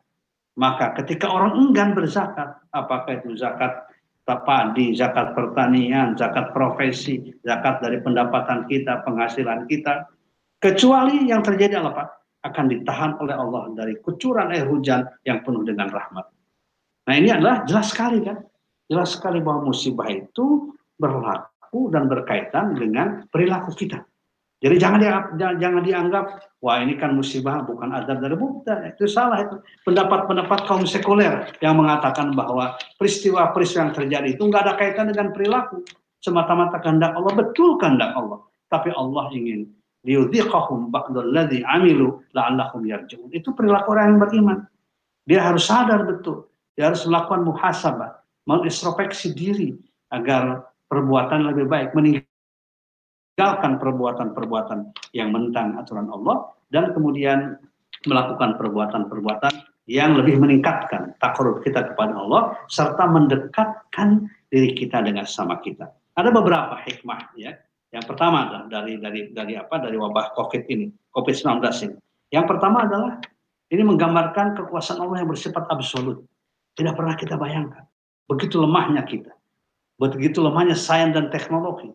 maka 0.59 0.95
ketika 0.99 1.31
orang 1.31 1.55
enggan 1.55 1.95
berzakat, 1.95 2.59
apakah 2.75 3.23
itu 3.23 3.39
zakat 3.39 3.87
padi, 4.27 4.95
zakat 4.99 5.31
pertanian, 5.35 6.19
zakat 6.19 6.51
profesi, 6.51 7.35
zakat 7.47 7.79
dari 7.79 8.03
pendapatan 8.03 8.67
kita, 8.67 9.07
penghasilan 9.07 9.71
kita, 9.71 10.11
kecuali 10.59 11.31
yang 11.31 11.43
terjadi 11.43 11.83
apa? 11.83 12.23
Akan 12.45 12.67
ditahan 12.67 13.17
oleh 13.23 13.35
Allah 13.35 13.71
dari 13.73 13.95
kucuran 14.03 14.51
air 14.51 14.67
hujan 14.67 15.07
yang 15.23 15.41
penuh 15.47 15.63
dengan 15.63 15.89
rahmat. 15.89 16.27
Nah 17.05 17.15
ini 17.15 17.31
adalah 17.31 17.63
jelas 17.69 17.95
sekali 17.95 18.21
kan, 18.25 18.43
jelas 18.89 19.17
sekali 19.17 19.39
bahwa 19.39 19.71
musibah 19.71 20.09
itu 20.09 20.73
berlaku 20.97 21.95
dan 21.95 22.09
berkaitan 22.09 22.75
dengan 22.79 23.29
perilaku 23.29 23.73
kita. 23.77 24.03
Jadi 24.65 24.81
jangan 24.81 24.99
dianggap, 25.05 25.25
jangan 25.61 25.83
dianggap 25.85 26.25
wah 26.65 26.81
ini 26.81 26.97
kan 26.97 27.13
musibah 27.13 27.61
bukan 27.69 27.93
adab 27.93 28.25
dari 28.25 28.33
Buddha. 28.33 28.89
Itu 28.89 29.05
salah 29.05 29.45
itu. 29.45 29.61
Pendapat-pendapat 29.85 30.65
kaum 30.65 30.89
sekuler 30.89 31.53
yang 31.61 31.77
mengatakan 31.77 32.33
bahwa 32.33 32.81
peristiwa-peristiwa 32.97 33.93
yang 33.93 33.93
terjadi 33.93 34.29
itu 34.33 34.43
nggak 34.49 34.63
ada 34.65 34.75
kaitan 34.81 35.13
dengan 35.13 35.37
perilaku. 35.37 35.85
Semata-mata 36.25 36.81
kehendak 36.81 37.13
Allah, 37.13 37.33
betul 37.37 37.77
kehendak 37.77 38.17
Allah. 38.17 38.41
Tapi 38.73 38.89
Allah 38.97 39.29
ingin 39.37 39.69
liyudhiqahum 40.09 40.89
ba'dalladzi 40.89 41.61
amilu 41.69 42.25
la'allahum 42.33 42.89
yarji'un. 42.89 43.29
Itu 43.37 43.53
perilaku 43.53 43.93
orang 43.93 44.17
yang 44.17 44.21
beriman. 44.25 44.59
Dia 45.29 45.45
harus 45.45 45.69
sadar 45.69 46.09
betul 46.09 46.49
dia 46.75 46.91
harus 46.91 47.07
melakukan 47.07 47.47
muhasabah, 47.47 48.19
mengintrospeksi 48.51 49.31
diri 49.35 49.79
agar 50.11 50.67
perbuatan 50.91 51.47
lebih 51.55 51.71
baik, 51.71 51.95
meninggalkan 51.95 52.34
perbuatan-perbuatan 53.37 54.95
yang 55.15 55.35
menentang 55.35 55.75
aturan 55.79 56.07
Allah 56.11 56.55
dan 56.71 56.95
kemudian 56.95 57.59
melakukan 58.07 58.55
perbuatan-perbuatan 58.61 59.53
yang 59.85 60.17
lebih 60.17 60.41
meningkatkan 60.41 61.13
takarub 61.21 61.61
kita 61.61 61.93
kepada 61.93 62.17
Allah 62.17 62.57
serta 62.73 63.05
mendekatkan 63.05 64.31
diri 64.49 64.73
kita 64.73 65.05
dengan 65.05 65.29
sama 65.29 65.61
kita. 65.61 65.93
Ada 66.15 66.31
beberapa 66.31 66.79
hikmah 66.81 67.37
ya. 67.37 67.53
Yang 67.95 68.11
pertama 68.11 68.49
adalah 68.49 68.67
dari 68.67 68.99
dari 68.99 69.21
dari 69.31 69.55
apa? 69.55 69.79
Dari 69.79 69.95
wabah 69.95 70.35
Covid 70.35 70.67
ini, 70.67 70.91
Covid-19 71.15 71.63
ini. 71.87 71.97
Yang 72.33 72.45
pertama 72.51 72.87
adalah 72.87 73.23
ini 73.71 73.83
menggambarkan 73.87 74.59
kekuasaan 74.59 74.99
Allah 74.99 75.23
yang 75.23 75.31
bersifat 75.31 75.67
absolut. 75.71 76.23
Tidak 76.75 76.95
pernah 76.95 77.15
kita 77.15 77.39
bayangkan. 77.39 77.87
Begitu 78.27 78.59
lemahnya 78.59 79.07
kita. 79.07 79.31
Begitu 79.95 80.43
lemahnya 80.43 80.75
sains 80.75 81.15
dan 81.15 81.31
teknologi. 81.31 81.95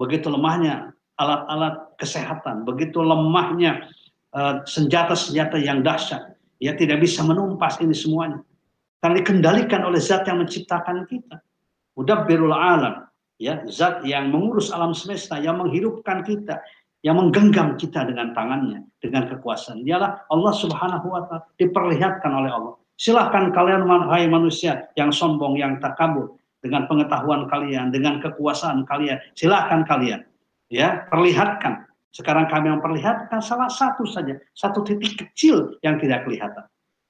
Begitu 0.00 0.32
lemahnya 0.32 0.96
alat-alat 1.20 2.00
kesehatan. 2.00 2.64
Begitu 2.64 3.04
lemahnya 3.04 3.92
eh, 4.32 4.64
senjata-senjata 4.64 5.60
uh, 5.60 5.62
yang 5.62 5.84
dahsyat. 5.84 6.40
Ya 6.56 6.72
tidak 6.72 7.04
bisa 7.04 7.20
menumpas 7.20 7.76
ini 7.84 7.92
semuanya. 7.92 8.40
Karena 9.00 9.20
dikendalikan 9.20 9.84
oleh 9.84 10.00
zat 10.00 10.24
yang 10.24 10.40
menciptakan 10.40 11.04
kita. 11.04 11.40
Udah 11.96 12.24
berul 12.24 12.52
alam. 12.52 13.08
Ya, 13.40 13.64
zat 13.64 14.04
yang 14.04 14.28
mengurus 14.28 14.68
alam 14.68 14.92
semesta, 14.92 15.40
yang 15.40 15.56
menghidupkan 15.56 16.20
kita, 16.20 16.60
yang 17.00 17.16
menggenggam 17.16 17.80
kita 17.80 18.04
dengan 18.04 18.36
tangannya, 18.36 18.84
dengan 19.00 19.24
kekuasaan. 19.32 19.80
Dialah 19.80 20.28
Allah 20.28 20.52
Subhanahu 20.52 21.08
wa 21.08 21.24
taala 21.24 21.48
diperlihatkan 21.56 22.28
oleh 22.28 22.52
Allah 22.52 22.76
Silahkan 23.00 23.48
kalian 23.56 23.88
hai 24.12 24.28
manusia 24.28 24.92
yang 24.92 25.08
sombong, 25.08 25.56
yang 25.56 25.80
takabur. 25.80 26.36
Dengan 26.60 26.86
pengetahuan 26.86 27.48
kalian, 27.48 27.92
dengan 27.92 28.20
kekuasaan 28.20 28.84
kalian. 28.84 29.20
Silakan 29.36 29.84
kalian, 29.88 30.24
ya 30.68 31.08
perlihatkan. 31.08 31.88
Sekarang 32.10 32.50
kami 32.50 32.74
memperlihatkan 32.74 33.38
salah 33.38 33.70
satu 33.70 34.02
saja, 34.02 34.34
satu 34.54 34.82
titik 34.82 35.14
kecil 35.14 35.78
yang 35.80 35.96
tidak 36.02 36.26
kelihatan. 36.26 36.66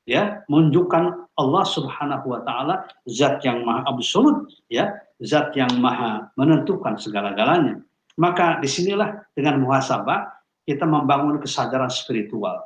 Ya, 0.08 0.42
menunjukkan 0.50 1.30
Allah 1.38 1.64
Subhanahu 1.64 2.26
wa 2.34 2.40
taala 2.42 2.88
zat 3.06 3.40
yang 3.46 3.62
maha 3.62 3.86
absolut, 3.86 4.48
ya, 4.66 4.90
zat 5.22 5.54
yang 5.54 5.70
maha 5.78 6.28
menentukan 6.34 6.98
segala-galanya. 6.98 7.78
Maka 8.18 8.58
di 8.58 8.68
sinilah 8.68 9.22
dengan 9.32 9.62
muhasabah 9.62 10.28
kita 10.66 10.84
membangun 10.84 11.38
kesadaran 11.38 11.88
spiritual, 11.88 12.58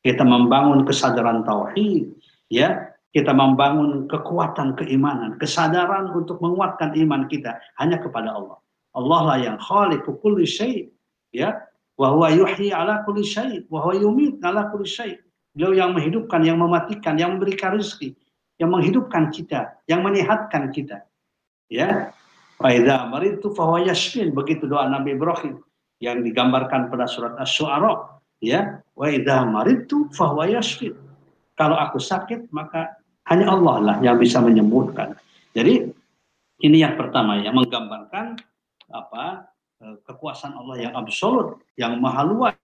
kita 0.00 0.22
membangun 0.22 0.86
kesadaran 0.86 1.42
tauhid, 1.42 2.12
ya, 2.48 2.91
kita 3.12 3.36
membangun 3.36 4.08
kekuatan 4.08 4.72
keimanan, 4.72 5.36
kesadaran 5.36 6.08
untuk 6.16 6.40
menguatkan 6.40 6.96
iman 6.96 7.28
kita 7.28 7.60
hanya 7.76 8.00
kepada 8.00 8.32
Allah. 8.32 8.56
Allah 8.96 9.20
lah 9.24 9.38
yang 9.40 9.56
khaliqu 9.60 10.16
kulli 10.24 10.48
syai, 10.48 10.88
ya, 11.32 11.60
wa 12.00 12.12
huwa 12.12 12.32
yuhyi 12.32 12.72
ala 12.72 13.04
kulli 13.04 13.24
syai, 13.24 13.68
wa 13.68 13.84
huwa 13.84 14.00
yumit 14.00 14.40
ala 14.40 14.72
kulli 14.72 14.88
syai. 14.88 15.20
Beliau 15.52 15.76
yang 15.76 15.92
menghidupkan, 15.92 16.40
yang 16.40 16.56
mematikan, 16.56 17.20
yang 17.20 17.36
memberikan 17.36 17.76
rezeki, 17.76 18.16
yang 18.56 18.72
menghidupkan 18.72 19.28
kita, 19.28 19.76
yang 19.84 20.00
menyehatkan 20.00 20.72
kita. 20.72 21.04
Ya. 21.68 22.16
Fa 22.56 22.72
idza 22.72 23.04
maritu 23.12 23.52
fa 23.52 23.68
huwa 23.68 23.84
yashfin, 23.84 24.32
begitu 24.32 24.64
doa 24.64 24.88
Nabi 24.88 25.12
Ibrahim 25.12 25.60
yang 26.00 26.24
digambarkan 26.24 26.88
pada 26.88 27.04
surat 27.04 27.36
Asy-Syu'ara, 27.36 28.16
ya. 28.40 28.80
Wa 28.96 29.12
idza 29.12 29.44
maritu 29.44 30.08
fa 30.16 30.32
huwa 30.32 30.48
yashfin. 30.48 30.96
Kalau 31.52 31.76
aku 31.76 32.00
sakit, 32.00 32.48
maka 32.48 33.01
hanya 33.30 33.46
Allah 33.50 33.76
lah 33.78 33.96
yang 34.02 34.18
bisa 34.18 34.42
menyembuhkan. 34.42 35.14
Jadi 35.54 35.86
ini 36.62 36.76
yang 36.82 36.94
pertama 36.98 37.38
ya 37.38 37.50
menggambarkan 37.54 38.38
apa 38.90 39.52
e, 39.78 39.98
kekuasaan 40.06 40.54
Allah 40.58 40.90
yang 40.90 40.92
absolut, 40.96 41.62
yang 41.78 41.98
maha 41.98 42.22
luas, 42.26 42.56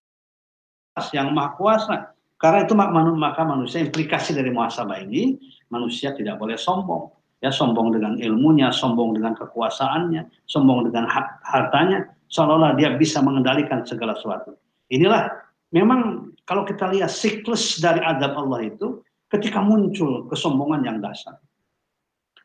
yang 1.14 1.30
maha 1.34 1.54
kuasa. 1.54 1.96
Karena 2.38 2.62
itu 2.62 2.74
maka 2.78 3.42
manusia 3.42 3.82
implikasi 3.82 4.30
dari 4.30 4.54
muhasabah 4.54 5.02
ini 5.02 5.38
manusia 5.74 6.14
tidak 6.14 6.38
boleh 6.38 6.54
sombong. 6.54 7.10
Ya 7.38 7.54
sombong 7.54 7.94
dengan 7.94 8.18
ilmunya, 8.18 8.74
sombong 8.74 9.14
dengan 9.14 9.34
kekuasaannya, 9.38 10.26
sombong 10.50 10.90
dengan 10.90 11.06
hartanya, 11.46 12.10
seolah-olah 12.26 12.74
dia 12.74 12.94
bisa 12.98 13.22
mengendalikan 13.22 13.86
segala 13.86 14.18
sesuatu. 14.18 14.58
Inilah 14.90 15.30
memang 15.70 16.32
kalau 16.48 16.66
kita 16.66 16.90
lihat 16.90 17.12
siklus 17.12 17.78
dari 17.78 18.02
adab 18.02 18.34
Allah 18.34 18.66
itu 18.66 19.02
ketika 19.28 19.60
muncul 19.60 20.26
kesombongan 20.28 20.84
yang 20.84 20.98
dasar. 21.00 21.36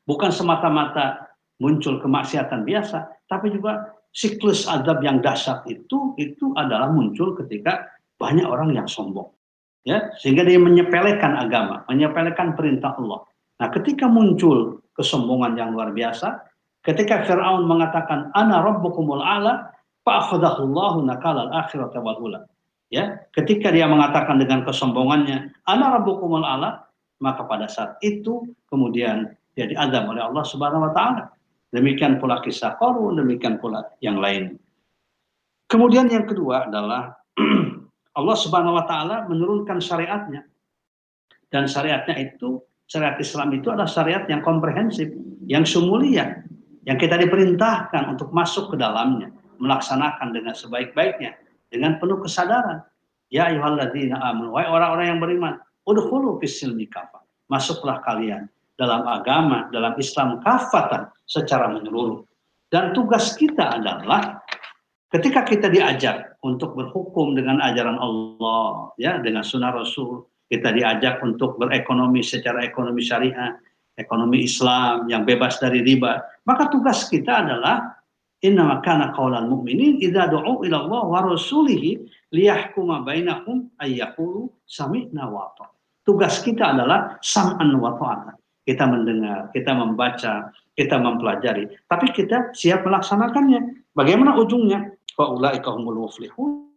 Bukan 0.03 0.35
semata-mata 0.35 1.31
muncul 1.63 1.99
kemaksiatan 2.03 2.67
biasa, 2.67 3.23
tapi 3.31 3.55
juga 3.55 3.95
siklus 4.11 4.67
adab 4.67 4.99
yang 4.99 5.23
dasar 5.23 5.63
itu 5.65 6.13
itu 6.19 6.51
adalah 6.59 6.91
muncul 6.91 7.33
ketika 7.39 7.87
banyak 8.19 8.43
orang 8.43 8.75
yang 8.75 8.87
sombong. 8.87 9.31
Ya, 9.83 10.15
sehingga 10.15 10.47
dia 10.47 10.55
menyepelekan 10.59 11.35
agama, 11.35 11.83
menyepelekan 11.91 12.55
perintah 12.55 12.95
Allah. 12.95 13.27
Nah, 13.59 13.67
ketika 13.67 14.07
muncul 14.07 14.79
kesombongan 14.95 15.59
yang 15.59 15.75
luar 15.75 15.91
biasa, 15.91 16.39
ketika 16.87 17.27
Firaun 17.27 17.67
mengatakan 17.67 18.31
ana 18.31 18.63
rabbukumul 18.63 19.19
ala, 19.19 19.75
fa'akhadahullahu 20.07 21.03
nakal 21.03 21.35
al-akhirata 21.35 21.99
wal 21.99 22.15
ula 22.23 22.47
ya 22.93 23.25
ketika 23.33 23.73
dia 23.73 23.89
mengatakan 23.89 24.37
dengan 24.37 24.61
kesombongannya 24.61 25.49
ana 25.65 25.97
rabbukumul 25.97 26.45
ala 26.45 26.85
maka 27.17 27.41
pada 27.49 27.65
saat 27.65 27.97
itu 28.05 28.45
kemudian 28.69 29.33
dia 29.57 29.65
diadab 29.65 30.13
oleh 30.13 30.21
Allah 30.21 30.45
Subhanahu 30.45 30.85
wa 30.89 30.93
taala. 30.93 31.23
Demikian 31.73 32.21
pula 32.21 32.37
kisah 32.45 32.77
Qarun 32.77 33.17
demikian 33.17 33.57
pula 33.57 33.81
yang 33.97 34.21
lain. 34.21 34.61
Kemudian 35.65 36.05
yang 36.05 36.29
kedua 36.29 36.69
adalah 36.69 37.17
Allah 38.19 38.37
Subhanahu 38.37 38.77
wa 38.77 38.85
taala 38.85 39.25
menurunkan 39.25 39.81
syariatnya. 39.81 40.45
Dan 41.49 41.65
syariatnya 41.65 42.17
itu 42.17 42.61
syariat 42.85 43.17
Islam 43.17 43.57
itu 43.57 43.73
adalah 43.73 43.89
syariat 43.89 44.25
yang 44.29 44.45
komprehensif 44.45 45.09
yang 45.45 45.65
sumulia 45.65 46.45
yang 46.83 46.99
kita 46.99 47.15
diperintahkan 47.15 48.09
untuk 48.11 48.29
masuk 48.35 48.73
ke 48.73 48.75
dalamnya 48.77 49.31
melaksanakan 49.57 50.33
dengan 50.35 50.53
sebaik-baiknya 50.53 51.37
dengan 51.73 51.97
penuh 51.97 52.21
kesadaran. 52.21 52.85
Ya 53.33 53.49
ayyuhalladzina 53.49 54.21
amanu, 54.21 54.53
wahai 54.53 54.69
orang-orang 54.69 55.05
yang 55.09 55.19
beriman, 55.19 55.57
udkhulu 55.89 56.37
fis-silmi 56.37 56.85
kafa. 56.85 57.25
Masuklah 57.49 57.97
kalian 58.05 58.45
dalam 58.77 59.09
agama, 59.09 59.73
dalam 59.73 59.97
Islam 59.97 60.37
kafatan 60.45 61.09
secara 61.25 61.73
menyeluruh. 61.73 62.21
Dan 62.69 62.93
tugas 62.93 63.33
kita 63.33 63.81
adalah 63.81 64.37
ketika 65.09 65.41
kita 65.49 65.73
diajak 65.73 66.37
untuk 66.45 66.77
berhukum 66.77 67.33
dengan 67.33 67.57
ajaran 67.57 67.97
Allah, 67.97 68.93
ya 69.01 69.17
dengan 69.17 69.41
sunnah 69.41 69.73
Rasul, 69.73 70.29
kita 70.45 70.69
diajak 70.69 71.17
untuk 71.25 71.57
berekonomi 71.57 72.21
secara 72.21 72.61
ekonomi 72.61 73.01
syariah, 73.01 73.57
ekonomi 73.97 74.45
Islam 74.45 75.09
yang 75.09 75.25
bebas 75.25 75.57
dari 75.57 75.81
riba, 75.81 76.21
maka 76.45 76.69
tugas 76.69 77.09
kita 77.09 77.45
adalah 77.45 77.97
Inna 78.43 78.83
kana 78.83 79.15
qaulal 79.15 79.47
mu'minin 79.47 80.03
idza 80.03 80.27
du'u 80.27 80.67
ila 80.67 80.77
Allah 80.83 81.03
wa 81.07 81.19
rasulihi 81.31 81.95
liyahkuma 82.33 83.05
bainahum 83.05 83.69
ayyaqulu 83.77 84.49
sami'na 84.65 85.29
wa 85.29 85.53
Tugas 86.03 86.43
kita 86.43 86.75
adalah 86.75 87.15
sam'an 87.23 87.79
wa 87.79 87.95
ta'atan. 87.95 88.35
Kita 88.67 88.83
mendengar, 88.87 89.47
kita 89.55 89.71
membaca, 89.71 90.51
kita 90.75 90.95
mempelajari, 90.99 91.67
tapi 91.87 92.11
kita 92.11 92.51
siap 92.55 92.83
melaksanakannya. 92.83 93.87
Bagaimana 93.95 94.35
ujungnya? 94.35 94.91
Fa 95.15 95.31
ulaika 95.31 95.71
humul 95.71 96.07
muflihun. 96.07 96.67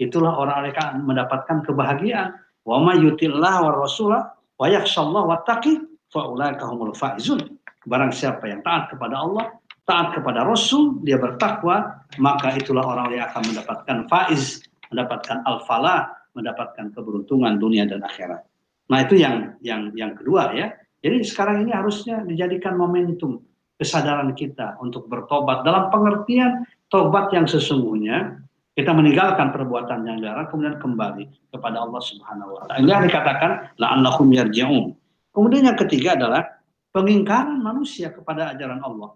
Itulah 0.00 0.32
orang-orang 0.36 0.72
yang 0.72 1.04
mendapatkan 1.04 1.64
kebahagiaan. 1.64 2.40
Wa 2.64 2.80
may 2.80 3.02
yutillah 3.04 3.68
wa 3.68 3.72
rasulah 3.84 4.32
wa 4.32 4.66
yakhshallah 4.68 5.22
wa 5.28 5.36
taqi 5.44 5.80
fa 6.08 6.24
ulaika 6.28 6.68
humul 6.68 6.94
faizun. 6.96 7.60
Barang 7.84 8.14
siapa 8.14 8.46
yang 8.48 8.62
taat 8.62 8.94
kepada 8.94 9.16
Allah, 9.18 9.50
taat 9.84 10.14
kepada 10.14 10.46
Rasul, 10.46 11.02
dia 11.02 11.18
bertakwa, 11.18 12.06
maka 12.18 12.54
itulah 12.54 12.86
orang 12.86 13.14
yang 13.14 13.26
akan 13.30 13.42
mendapatkan 13.50 13.96
faiz, 14.06 14.62
mendapatkan 14.94 15.42
al-falah, 15.48 16.12
mendapatkan 16.38 16.94
keberuntungan 16.94 17.58
dunia 17.58 17.84
dan 17.88 18.04
akhirat. 18.06 18.42
Nah 18.88 18.98
itu 19.02 19.18
yang 19.18 19.56
yang 19.64 19.90
yang 19.96 20.12
kedua 20.16 20.52
ya. 20.52 20.72
Jadi 21.02 21.26
sekarang 21.26 21.66
ini 21.66 21.74
harusnya 21.74 22.22
dijadikan 22.22 22.78
momentum 22.78 23.42
kesadaran 23.74 24.30
kita 24.38 24.78
untuk 24.78 25.10
bertobat 25.10 25.66
dalam 25.66 25.90
pengertian 25.90 26.62
tobat 26.86 27.34
yang 27.34 27.50
sesungguhnya 27.50 28.38
kita 28.78 28.94
meninggalkan 28.94 29.50
perbuatan 29.50 30.06
yang 30.06 30.22
dilarang 30.22 30.46
kemudian 30.48 30.78
kembali 30.78 31.24
kepada 31.50 31.82
Allah 31.82 32.00
Subhanahu 32.00 32.50
wa 32.54 32.62
taala. 32.70 32.78
Ini 32.80 32.88
yang 32.88 33.04
dikatakan 33.10 33.50
la'allahum 33.76 34.28
yarji'un. 34.30 34.94
Kemudian 35.34 35.68
yang 35.68 35.78
ketiga 35.80 36.14
adalah 36.14 36.46
pengingkaran 36.94 37.58
manusia 37.60 38.14
kepada 38.14 38.54
ajaran 38.54 38.80
Allah 38.80 39.12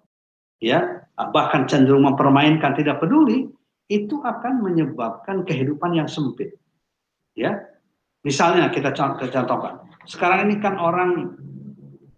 ya 0.63 1.05
bahkan 1.17 1.65
cenderung 1.69 2.05
mempermainkan 2.05 2.77
tidak 2.77 3.01
peduli 3.01 3.49
itu 3.87 4.19
akan 4.19 4.67
menyebabkan 4.67 5.47
kehidupan 5.47 5.95
yang 5.95 6.09
sempit. 6.11 6.59
Ya 7.37 7.63
misalnya 8.27 8.73
kita 8.73 8.91
contohkan. 8.97 9.87
Sekarang 10.07 10.51
ini 10.51 10.59
kan 10.59 10.79
orang 10.79 11.35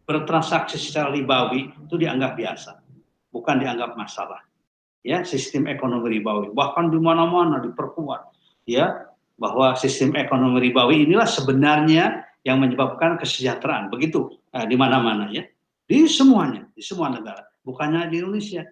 bertransaksi 0.09 0.81
secara 0.81 1.12
ribawi 1.12 1.68
itu 1.68 1.94
dianggap 2.01 2.37
biasa 2.37 2.81
bukan 3.29 3.61
dianggap 3.61 3.96
masalah. 3.96 4.40
Ya 5.05 5.22
sistem 5.22 5.68
ekonomi 5.70 6.18
ribawi 6.18 6.51
bahkan 6.53 6.88
di 6.88 6.98
mana-mana 6.98 7.61
diperkuat. 7.61 8.35
Ya 8.68 9.09
bahwa 9.38 9.77
sistem 9.77 10.16
ekonomi 10.16 10.59
ribawi 10.68 11.05
inilah 11.05 11.29
sebenarnya 11.29 12.27
yang 12.42 12.59
menyebabkan 12.59 13.20
kesejahteraan. 13.20 13.92
Begitu 13.92 14.40
eh, 14.57 14.66
di 14.66 14.77
mana-mana 14.79 15.29
ya. 15.29 15.44
Di 15.88 16.05
semuanya 16.09 16.68
di 16.72 16.85
semua 16.85 17.09
negara 17.09 17.48
bukannya 17.68 18.09
di 18.09 18.24
Indonesia. 18.24 18.64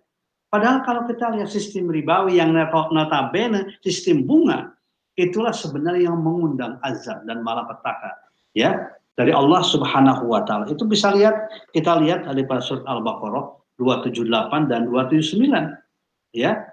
Padahal 0.48 0.80
kalau 0.88 1.04
kita 1.04 1.36
lihat 1.36 1.52
sistem 1.52 1.92
ribawi 1.92 2.40
yang 2.40 2.56
notabene 2.56 3.76
sistem 3.84 4.24
bunga, 4.24 4.72
itulah 5.20 5.52
sebenarnya 5.52 6.08
yang 6.08 6.16
mengundang 6.24 6.80
azab 6.80 7.28
dan 7.28 7.44
malapetaka. 7.44 8.16
Ya, 8.56 8.96
dari 9.16 9.32
Allah 9.32 9.64
Subhanahu 9.64 10.28
wa 10.28 10.44
taala. 10.44 10.68
Itu 10.68 10.84
bisa 10.84 11.10
lihat 11.12 11.48
kita 11.72 11.98
lihat 12.00 12.28
dari 12.28 12.44
surat 12.60 12.84
Al-Baqarah 12.84 13.56
278 13.80 14.70
dan 14.70 14.88
279. 14.88 16.36
Ya. 16.36 16.72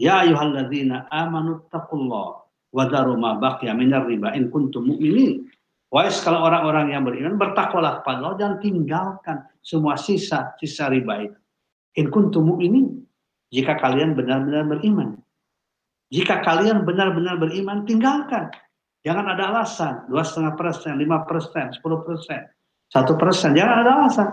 Ya 0.00 0.24
ayyuhalladzina 0.24 1.12
amanu 1.12 1.60
taqullah 1.68 2.40
wa 2.72 2.84
daru 2.88 3.20
ma 3.20 3.36
baqiya 3.36 3.76
minar 3.76 4.08
riba 4.08 4.32
in 4.32 4.48
kuntum 4.48 4.88
mu'minin. 4.88 5.44
Wahai 5.90 6.14
kalau 6.22 6.46
orang-orang 6.46 6.94
yang 6.94 7.02
beriman 7.02 7.34
bertakwalah 7.34 8.00
kepada 8.00 8.22
Allah 8.22 8.38
dan 8.38 8.52
tinggalkan 8.62 9.42
semua 9.60 9.98
sisa 9.98 10.54
sisa 10.56 10.86
riba 10.88 11.26
itu. 11.26 11.38
In 11.98 12.06
kuntum 12.12 12.60
ini 12.62 12.86
jika 13.50 13.74
kalian 13.78 14.14
benar-benar 14.14 14.66
beriman. 14.66 15.18
Jika 16.10 16.42
kalian 16.42 16.82
benar-benar 16.82 17.38
beriman, 17.38 17.86
tinggalkan. 17.86 18.50
Jangan 19.06 19.30
ada 19.34 19.54
alasan. 19.54 20.10
Dua 20.10 20.26
setengah 20.26 20.58
persen, 20.58 20.98
lima 20.98 21.22
persen, 21.22 21.70
sepuluh 21.70 22.02
persen, 22.02 22.50
satu 22.90 23.14
persen. 23.14 23.54
Jangan 23.54 23.76
ada 23.86 23.90
alasan. 24.02 24.28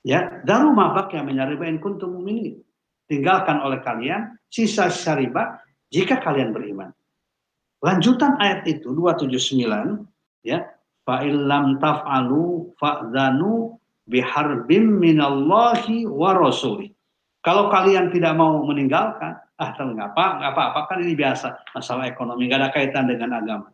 Ya, 0.00 0.40
daru 0.48 0.72
mabak 0.72 1.12
yang 1.12 1.28
menyariba 1.28 1.68
in 1.68 1.76
kuntum 1.76 2.16
mu'minin. 2.16 2.56
Tinggalkan 3.04 3.60
oleh 3.60 3.84
kalian 3.84 4.32
sisa-sisa 4.48 5.12
riba 5.12 5.60
jika 5.92 6.24
kalian 6.24 6.56
beriman. 6.56 6.88
Lanjutan 7.84 8.40
ayat 8.40 8.64
itu 8.64 8.92
279 8.92 10.04
ya, 10.44 10.64
fa 11.04 11.20
illam 11.24 11.76
taf'alu 11.80 12.76
fa'dhanu 12.80 13.79
biharbim 14.08 15.00
minallahi 15.00 16.06
wa 16.08 16.36
rasuli. 16.36 16.92
Kalau 17.40 17.72
kalian 17.72 18.12
tidak 18.12 18.36
mau 18.36 18.60
meninggalkan, 18.64 19.36
ah 19.56 19.70
nggak 19.72 20.12
apa, 20.12 20.24
nggak 20.40 20.52
apa-apa 20.52 20.80
kan 20.92 20.98
ini 21.00 21.16
biasa 21.16 21.72
masalah 21.72 22.04
ekonomi, 22.08 22.48
nggak 22.48 22.60
ada 22.60 22.70
kaitan 22.72 23.08
dengan 23.08 23.40
agama. 23.40 23.68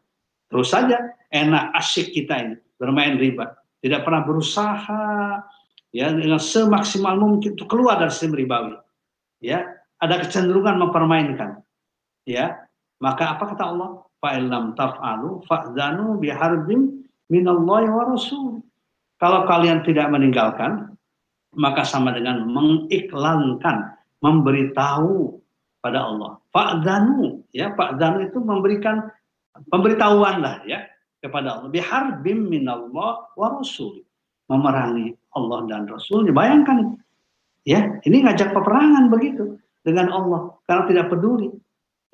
Terus 0.47 0.71
saja 0.71 0.99
enak 1.35 1.75
asyik 1.75 2.15
kita 2.15 2.35
ini 2.39 2.57
bermain 2.79 3.19
riba, 3.19 3.59
tidak 3.83 4.07
pernah 4.07 4.23
berusaha 4.23 5.03
ya 5.91 6.15
dengan 6.15 6.39
semaksimal 6.39 7.19
mungkin 7.19 7.59
untuk 7.59 7.67
keluar 7.67 7.99
dari 7.99 8.15
sistem 8.15 8.39
ribawi. 8.39 8.79
Ya, 9.43 9.67
ada 9.99 10.23
kecenderungan 10.23 10.79
mempermainkan. 10.79 11.61
Ya, 12.27 12.67
maka 13.03 13.35
apa 13.35 13.55
kata 13.55 13.65
Allah? 13.67 13.91
Fa'ilam 14.23 14.73
taf'alu 14.75 15.45
fa'zanu 15.45 16.17
biharbim 16.23 17.05
minallahi 17.29 17.89
wa 17.91 18.05
rasul. 18.15 18.65
Kalau 19.17 19.49
kalian 19.49 19.81
tidak 19.81 20.13
meninggalkan, 20.13 20.93
maka 21.57 21.83
sama 21.89 22.13
dengan 22.13 22.45
mengiklankan, 22.45 23.97
memberitahu 24.21 25.41
pada 25.81 26.05
Allah. 26.05 26.37
Fa'dhanu, 26.53 27.41
ya, 27.57 27.73
fa'dhanu 27.73 28.29
itu 28.29 28.39
memberikan 28.41 29.09
pemberitahuan 29.73 30.45
lah 30.45 30.61
ya 30.69 30.85
kepada 31.25 31.57
Allah. 31.61 31.69
Biharbim 31.73 32.53
minallah 32.53 33.33
wa 33.33 33.49
rasul. 33.57 34.05
Memerangi 34.47 35.11
Allah 35.35 35.67
dan 35.67 35.91
Rasulnya. 35.91 36.31
Bayangkan, 36.31 36.95
ya, 37.67 37.99
ini 38.07 38.23
ngajak 38.23 38.55
peperangan 38.55 39.11
begitu 39.11 39.59
dengan 39.83 40.07
Allah 40.15 40.55
karena 40.71 40.85
tidak 40.87 41.07
peduli. 41.11 41.51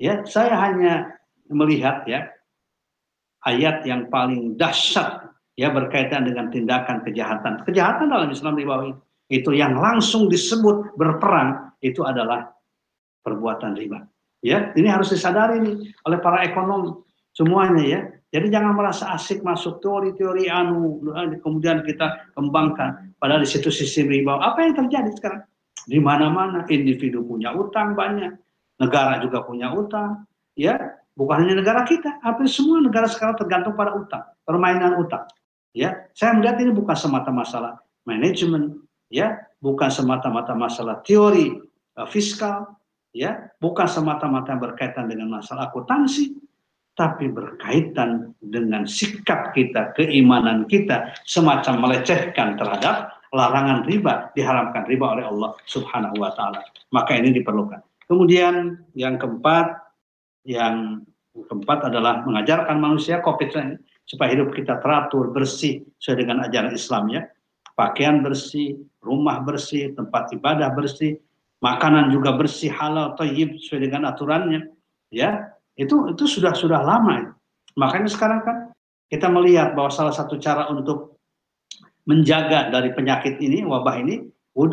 Ya, 0.01 0.25
saya 0.25 0.57
hanya 0.57 1.13
melihat 1.45 2.09
ya 2.09 2.25
ayat 3.45 3.85
yang 3.85 4.09
paling 4.09 4.57
dahsyat 4.57 5.22
ya 5.53 5.69
berkaitan 5.69 6.25
dengan 6.25 6.49
tindakan 6.49 7.05
kejahatan. 7.05 7.61
Kejahatan 7.65 8.09
dalam 8.09 8.29
Islam 8.29 8.57
di 8.57 8.65
bawah 8.65 8.85
itu, 8.89 9.01
itu 9.33 9.49
yang 9.55 9.77
langsung 9.77 10.29
disebut 10.29 10.97
berperang 10.97 11.73
itu 11.81 12.01
adalah 12.05 12.53
perbuatan 13.23 13.73
riba. 13.77 14.03
Ya, 14.43 14.75
ini 14.75 14.91
harus 14.91 15.15
disadari 15.15 15.63
nih 15.63 15.95
oleh 16.03 16.19
para 16.19 16.43
ekonomi 16.43 16.99
semuanya 17.31 17.83
ya. 17.83 18.01
Jadi 18.33 18.49
jangan 18.49 18.73
merasa 18.73 19.13
asik 19.13 19.45
masuk 19.45 19.77
teori-teori 19.77 20.49
anu 20.49 20.99
kemudian 21.39 21.85
kita 21.85 22.33
kembangkan 22.33 23.13
padahal 23.21 23.45
di 23.45 23.49
situ 23.49 23.69
sistem 23.69 24.09
riba. 24.09 24.41
Apa 24.41 24.65
yang 24.65 24.73
terjadi 24.73 25.09
sekarang? 25.15 25.41
Di 25.85 25.99
mana-mana 26.01 26.65
individu 26.71 27.21
punya 27.23 27.53
utang 27.53 27.93
banyak, 27.93 28.33
negara 28.79 29.19
juga 29.21 29.43
punya 29.43 29.69
utang, 29.71 30.25
ya 30.57 30.79
bukan 31.13 31.45
hanya 31.45 31.61
negara 31.61 31.85
kita, 31.85 32.23
hampir 32.25 32.49
semua 32.49 32.81
negara 32.81 33.05
sekarang 33.05 33.37
tergantung 33.37 33.77
pada 33.77 33.91
utang, 33.93 34.23
permainan 34.47 34.97
utang. 34.97 35.27
Ya, 35.73 36.05
saya 36.13 36.37
melihat 36.37 36.61
ini 36.61 36.69
bukan 36.69 36.93
semata 36.93 37.33
masalah 37.33 37.81
manajemen, 38.05 38.85
ya, 39.09 39.41
bukan 39.57 39.89
semata-mata 39.89 40.53
masalah 40.53 41.01
teori 41.01 41.49
uh, 41.97 42.05
fiskal, 42.05 42.77
ya, 43.09 43.49
bukan 43.57 43.89
semata-mata 43.89 44.53
berkaitan 44.53 45.09
dengan 45.09 45.41
masalah 45.41 45.73
akuntansi, 45.73 46.37
tapi 46.93 47.25
berkaitan 47.25 48.37
dengan 48.37 48.85
sikap 48.85 49.49
kita, 49.57 49.97
keimanan 49.97 50.69
kita, 50.69 51.17
semacam 51.25 51.89
melecehkan 51.89 52.53
terhadap 52.53 53.17
larangan 53.33 53.81
riba, 53.89 54.29
diharamkan 54.37 54.85
riba 54.85 55.17
oleh 55.17 55.25
Allah 55.25 55.57
Subhanahu 55.65 56.21
wa 56.21 56.29
taala. 56.37 56.61
Maka 56.93 57.17
ini 57.17 57.33
diperlukan. 57.33 57.81
Kemudian 58.05 58.77
yang 58.93 59.17
keempat, 59.17 59.73
yang 60.45 61.01
keempat 61.33 61.89
adalah 61.89 62.21
mengajarkan 62.21 62.77
manusia 62.77 63.25
COVID 63.25 63.49
ini 63.57 63.81
supaya 64.03 64.35
hidup 64.35 64.51
kita 64.51 64.79
teratur, 64.83 65.31
bersih 65.31 65.83
sesuai 65.99 66.17
dengan 66.27 66.37
ajaran 66.45 66.75
Islam 66.75 67.09
ya. 67.11 67.21
Pakaian 67.73 68.21
bersih, 68.21 68.77
rumah 69.01 69.41
bersih, 69.41 69.97
tempat 69.97 70.29
ibadah 70.35 70.69
bersih, 70.77 71.17
makanan 71.63 72.13
juga 72.13 72.37
bersih, 72.37 72.69
halal, 72.69 73.17
thayyib 73.17 73.57
sesuai 73.57 73.89
dengan 73.89 74.13
aturannya. 74.13 74.69
Ya, 75.09 75.57
itu 75.73 76.13
itu 76.13 76.25
sudah 76.29 76.53
sudah 76.53 76.85
lama. 76.85 77.33
Makanya 77.73 78.09
sekarang 78.13 78.45
kan 78.45 78.57
kita 79.09 79.25
melihat 79.29 79.73
bahwa 79.73 79.89
salah 79.89 80.13
satu 80.13 80.37
cara 80.37 80.69
untuk 80.69 81.17
menjaga 82.05 82.69
dari 82.69 82.93
penyakit 82.93 83.41
ini, 83.41 83.65
wabah 83.65 83.97
ini, 83.97 84.21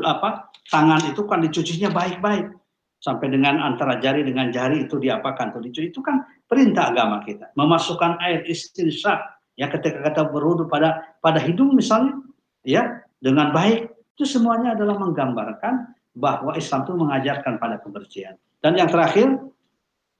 apa 0.04 0.52
tangan 0.68 1.00
itu 1.08 1.24
kan 1.24 1.40
dicucinya 1.40 1.88
baik-baik 1.88 2.52
sampai 3.00 3.32
dengan 3.32 3.56
antara 3.64 3.96
jari 3.96 4.20
dengan 4.20 4.52
jari 4.52 4.84
itu 4.84 5.00
diapakan 5.00 5.56
tuh 5.56 5.64
dicuci 5.64 5.88
itu 5.88 6.04
kan 6.04 6.20
perintah 6.50 6.90
agama 6.90 7.22
kita. 7.22 7.54
Memasukkan 7.54 8.18
air 8.18 8.42
istinsya 8.42 9.22
ya 9.54 9.70
ketika 9.70 10.02
kita 10.02 10.26
berwudu 10.26 10.66
pada 10.66 11.14
pada 11.22 11.38
hidung 11.38 11.78
misalnya 11.78 12.18
ya 12.66 13.06
dengan 13.22 13.54
baik. 13.54 13.94
Itu 14.18 14.26
semuanya 14.26 14.76
adalah 14.76 15.00
menggambarkan 15.00 15.96
bahwa 16.12 16.52
Islam 16.58 16.84
itu 16.84 16.92
mengajarkan 16.92 17.56
pada 17.56 17.80
kebersihan. 17.80 18.36
Dan 18.60 18.76
yang 18.76 18.92
terakhir 18.92 19.40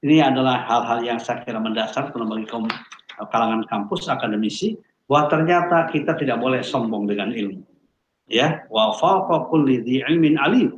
ini 0.01 0.17
adalah 0.17 0.65
hal-hal 0.65 1.05
yang 1.05 1.19
saya 1.21 1.45
kira 1.45 1.61
mendasar 1.61 2.09
bagi 2.09 2.47
kaum 2.49 2.65
kalangan 3.29 3.61
kampus 3.69 4.09
akademisi 4.09 4.73
bahwa 5.05 5.29
ternyata 5.29 5.85
kita 5.93 6.17
tidak 6.17 6.41
boleh 6.41 6.65
sombong 6.65 7.05
dengan 7.05 7.29
ilmu. 7.29 7.61
Ya 8.25 8.65
wa 8.73 8.95
fawqa 8.97 9.51
kulli 9.53 9.85
ilmin 9.85 10.41
alim. 10.41 10.71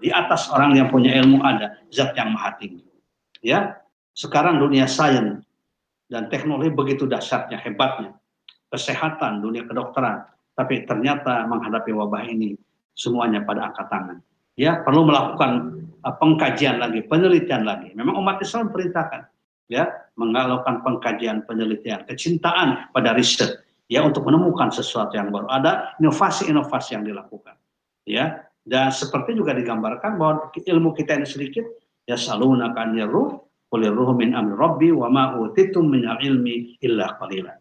Di 0.00 0.08
atas 0.08 0.48
orang 0.48 0.76
yang 0.76 0.88
punya 0.88 1.12
ilmu 1.20 1.44
ada 1.44 1.76
zat 1.92 2.16
yang 2.16 2.32
maha 2.32 2.56
tinggi. 2.56 2.84
Ya, 3.44 3.80
sekarang 4.16 4.56
dunia 4.56 4.88
sains 4.88 5.44
dan 6.08 6.32
teknologi 6.32 6.72
begitu 6.72 7.04
dahsyatnya, 7.04 7.60
hebatnya. 7.60 8.16
Kesehatan, 8.66 9.44
dunia 9.44 9.62
kedokteran, 9.62 10.26
tapi 10.58 10.82
ternyata 10.88 11.46
menghadapi 11.46 11.94
wabah 11.94 12.26
ini 12.26 12.58
semuanya 12.98 13.46
pada 13.46 13.70
angkat 13.70 13.86
tangan. 13.92 14.18
Ya, 14.58 14.82
perlu 14.82 15.06
melakukan 15.06 15.84
uh, 16.02 16.14
pengkajian 16.18 16.82
lagi, 16.82 17.04
penelitian 17.06 17.62
lagi. 17.62 17.94
Memang 17.94 18.18
umat 18.18 18.42
Islam 18.42 18.74
perintahkan 18.74 19.28
ya, 19.70 19.86
melakukan 20.18 20.82
pengkajian, 20.82 21.46
penelitian, 21.46 22.02
kecintaan 22.08 22.90
pada 22.90 23.14
riset 23.14 23.62
ya 23.86 24.02
untuk 24.02 24.26
menemukan 24.26 24.72
sesuatu 24.74 25.14
yang 25.14 25.30
baru. 25.30 25.46
Ada 25.46 25.94
inovasi-inovasi 26.02 26.98
yang 26.98 27.04
dilakukan. 27.06 27.54
Ya, 28.02 28.50
dan 28.66 28.90
seperti 28.90 29.38
juga 29.38 29.54
digambarkan 29.54 30.18
bahwa 30.18 30.50
ilmu 30.50 30.90
kita 30.94 31.18
ini 31.18 31.26
sedikit, 31.26 31.62
ya 32.06 32.18
saluna 32.18 32.74
kan 32.74 32.98
ruh, 33.06 33.45
kulir 33.66 33.92
ruh 33.92 34.14
min 34.14 34.32
amri 34.32 34.54
rabbi 34.54 34.88
wa 34.94 35.10
ma 35.10 35.24
utitum 35.36 35.90
min 35.90 36.06
ilmi 36.06 36.78
illa 36.82 37.18
qalila. 37.18 37.54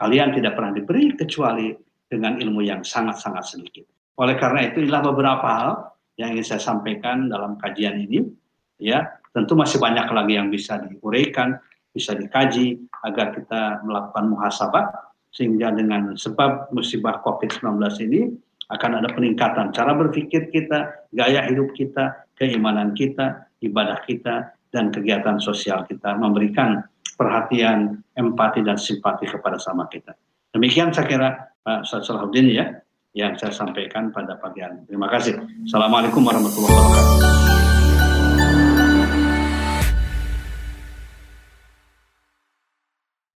Kalian 0.00 0.32
tidak 0.32 0.56
pernah 0.56 0.72
diberi 0.72 1.12
kecuali 1.12 1.76
dengan 2.08 2.40
ilmu 2.40 2.64
yang 2.64 2.80
sangat-sangat 2.80 3.44
sedikit. 3.44 3.84
Oleh 4.16 4.36
karena 4.40 4.68
itu 4.68 4.82
inilah 4.82 5.04
beberapa 5.12 5.46
hal 5.46 5.70
yang 6.16 6.36
ingin 6.36 6.56
saya 6.56 6.60
sampaikan 6.60 7.28
dalam 7.28 7.60
kajian 7.60 8.00
ini. 8.00 8.24
Ya, 8.80 9.20
tentu 9.36 9.52
masih 9.52 9.76
banyak 9.76 10.08
lagi 10.08 10.40
yang 10.40 10.48
bisa 10.48 10.80
diuraikan, 10.80 11.60
bisa 11.92 12.16
dikaji 12.16 12.80
agar 13.04 13.36
kita 13.36 13.84
melakukan 13.84 14.24
muhasabah 14.32 14.88
sehingga 15.30 15.70
dengan 15.76 16.16
sebab 16.16 16.72
musibah 16.74 17.20
COVID-19 17.22 17.76
ini 18.08 18.20
akan 18.70 19.02
ada 19.02 19.08
peningkatan 19.10 19.74
cara 19.74 19.92
berpikir 19.94 20.48
kita, 20.48 21.10
gaya 21.12 21.42
hidup 21.50 21.74
kita, 21.74 22.24
keimanan 22.38 22.94
kita, 22.94 23.50
ibadah 23.60 23.98
kita, 24.06 24.54
dan 24.70 24.94
kegiatan 24.94 25.36
sosial 25.42 25.84
kita 25.84 26.14
memberikan 26.16 26.80
perhatian, 27.18 28.00
empati, 28.16 28.64
dan 28.64 28.80
simpati 28.80 29.28
kepada 29.28 29.60
sama 29.60 29.90
kita. 29.90 30.16
Demikian 30.50 30.90
saya 30.94 31.06
kira 31.06 31.28
Pak 31.60 31.84
Ustaz 31.84 32.08
Salahuddin 32.08 32.48
ya, 32.48 32.66
yang 33.12 33.36
saya 33.36 33.52
sampaikan 33.52 34.08
pada 34.14 34.40
pagi 34.40 34.64
hari. 34.64 34.80
Terima 34.88 35.10
kasih. 35.10 35.36
Assalamualaikum 35.68 36.24
warahmatullahi 36.24 36.72
wabarakatuh. 36.72 37.59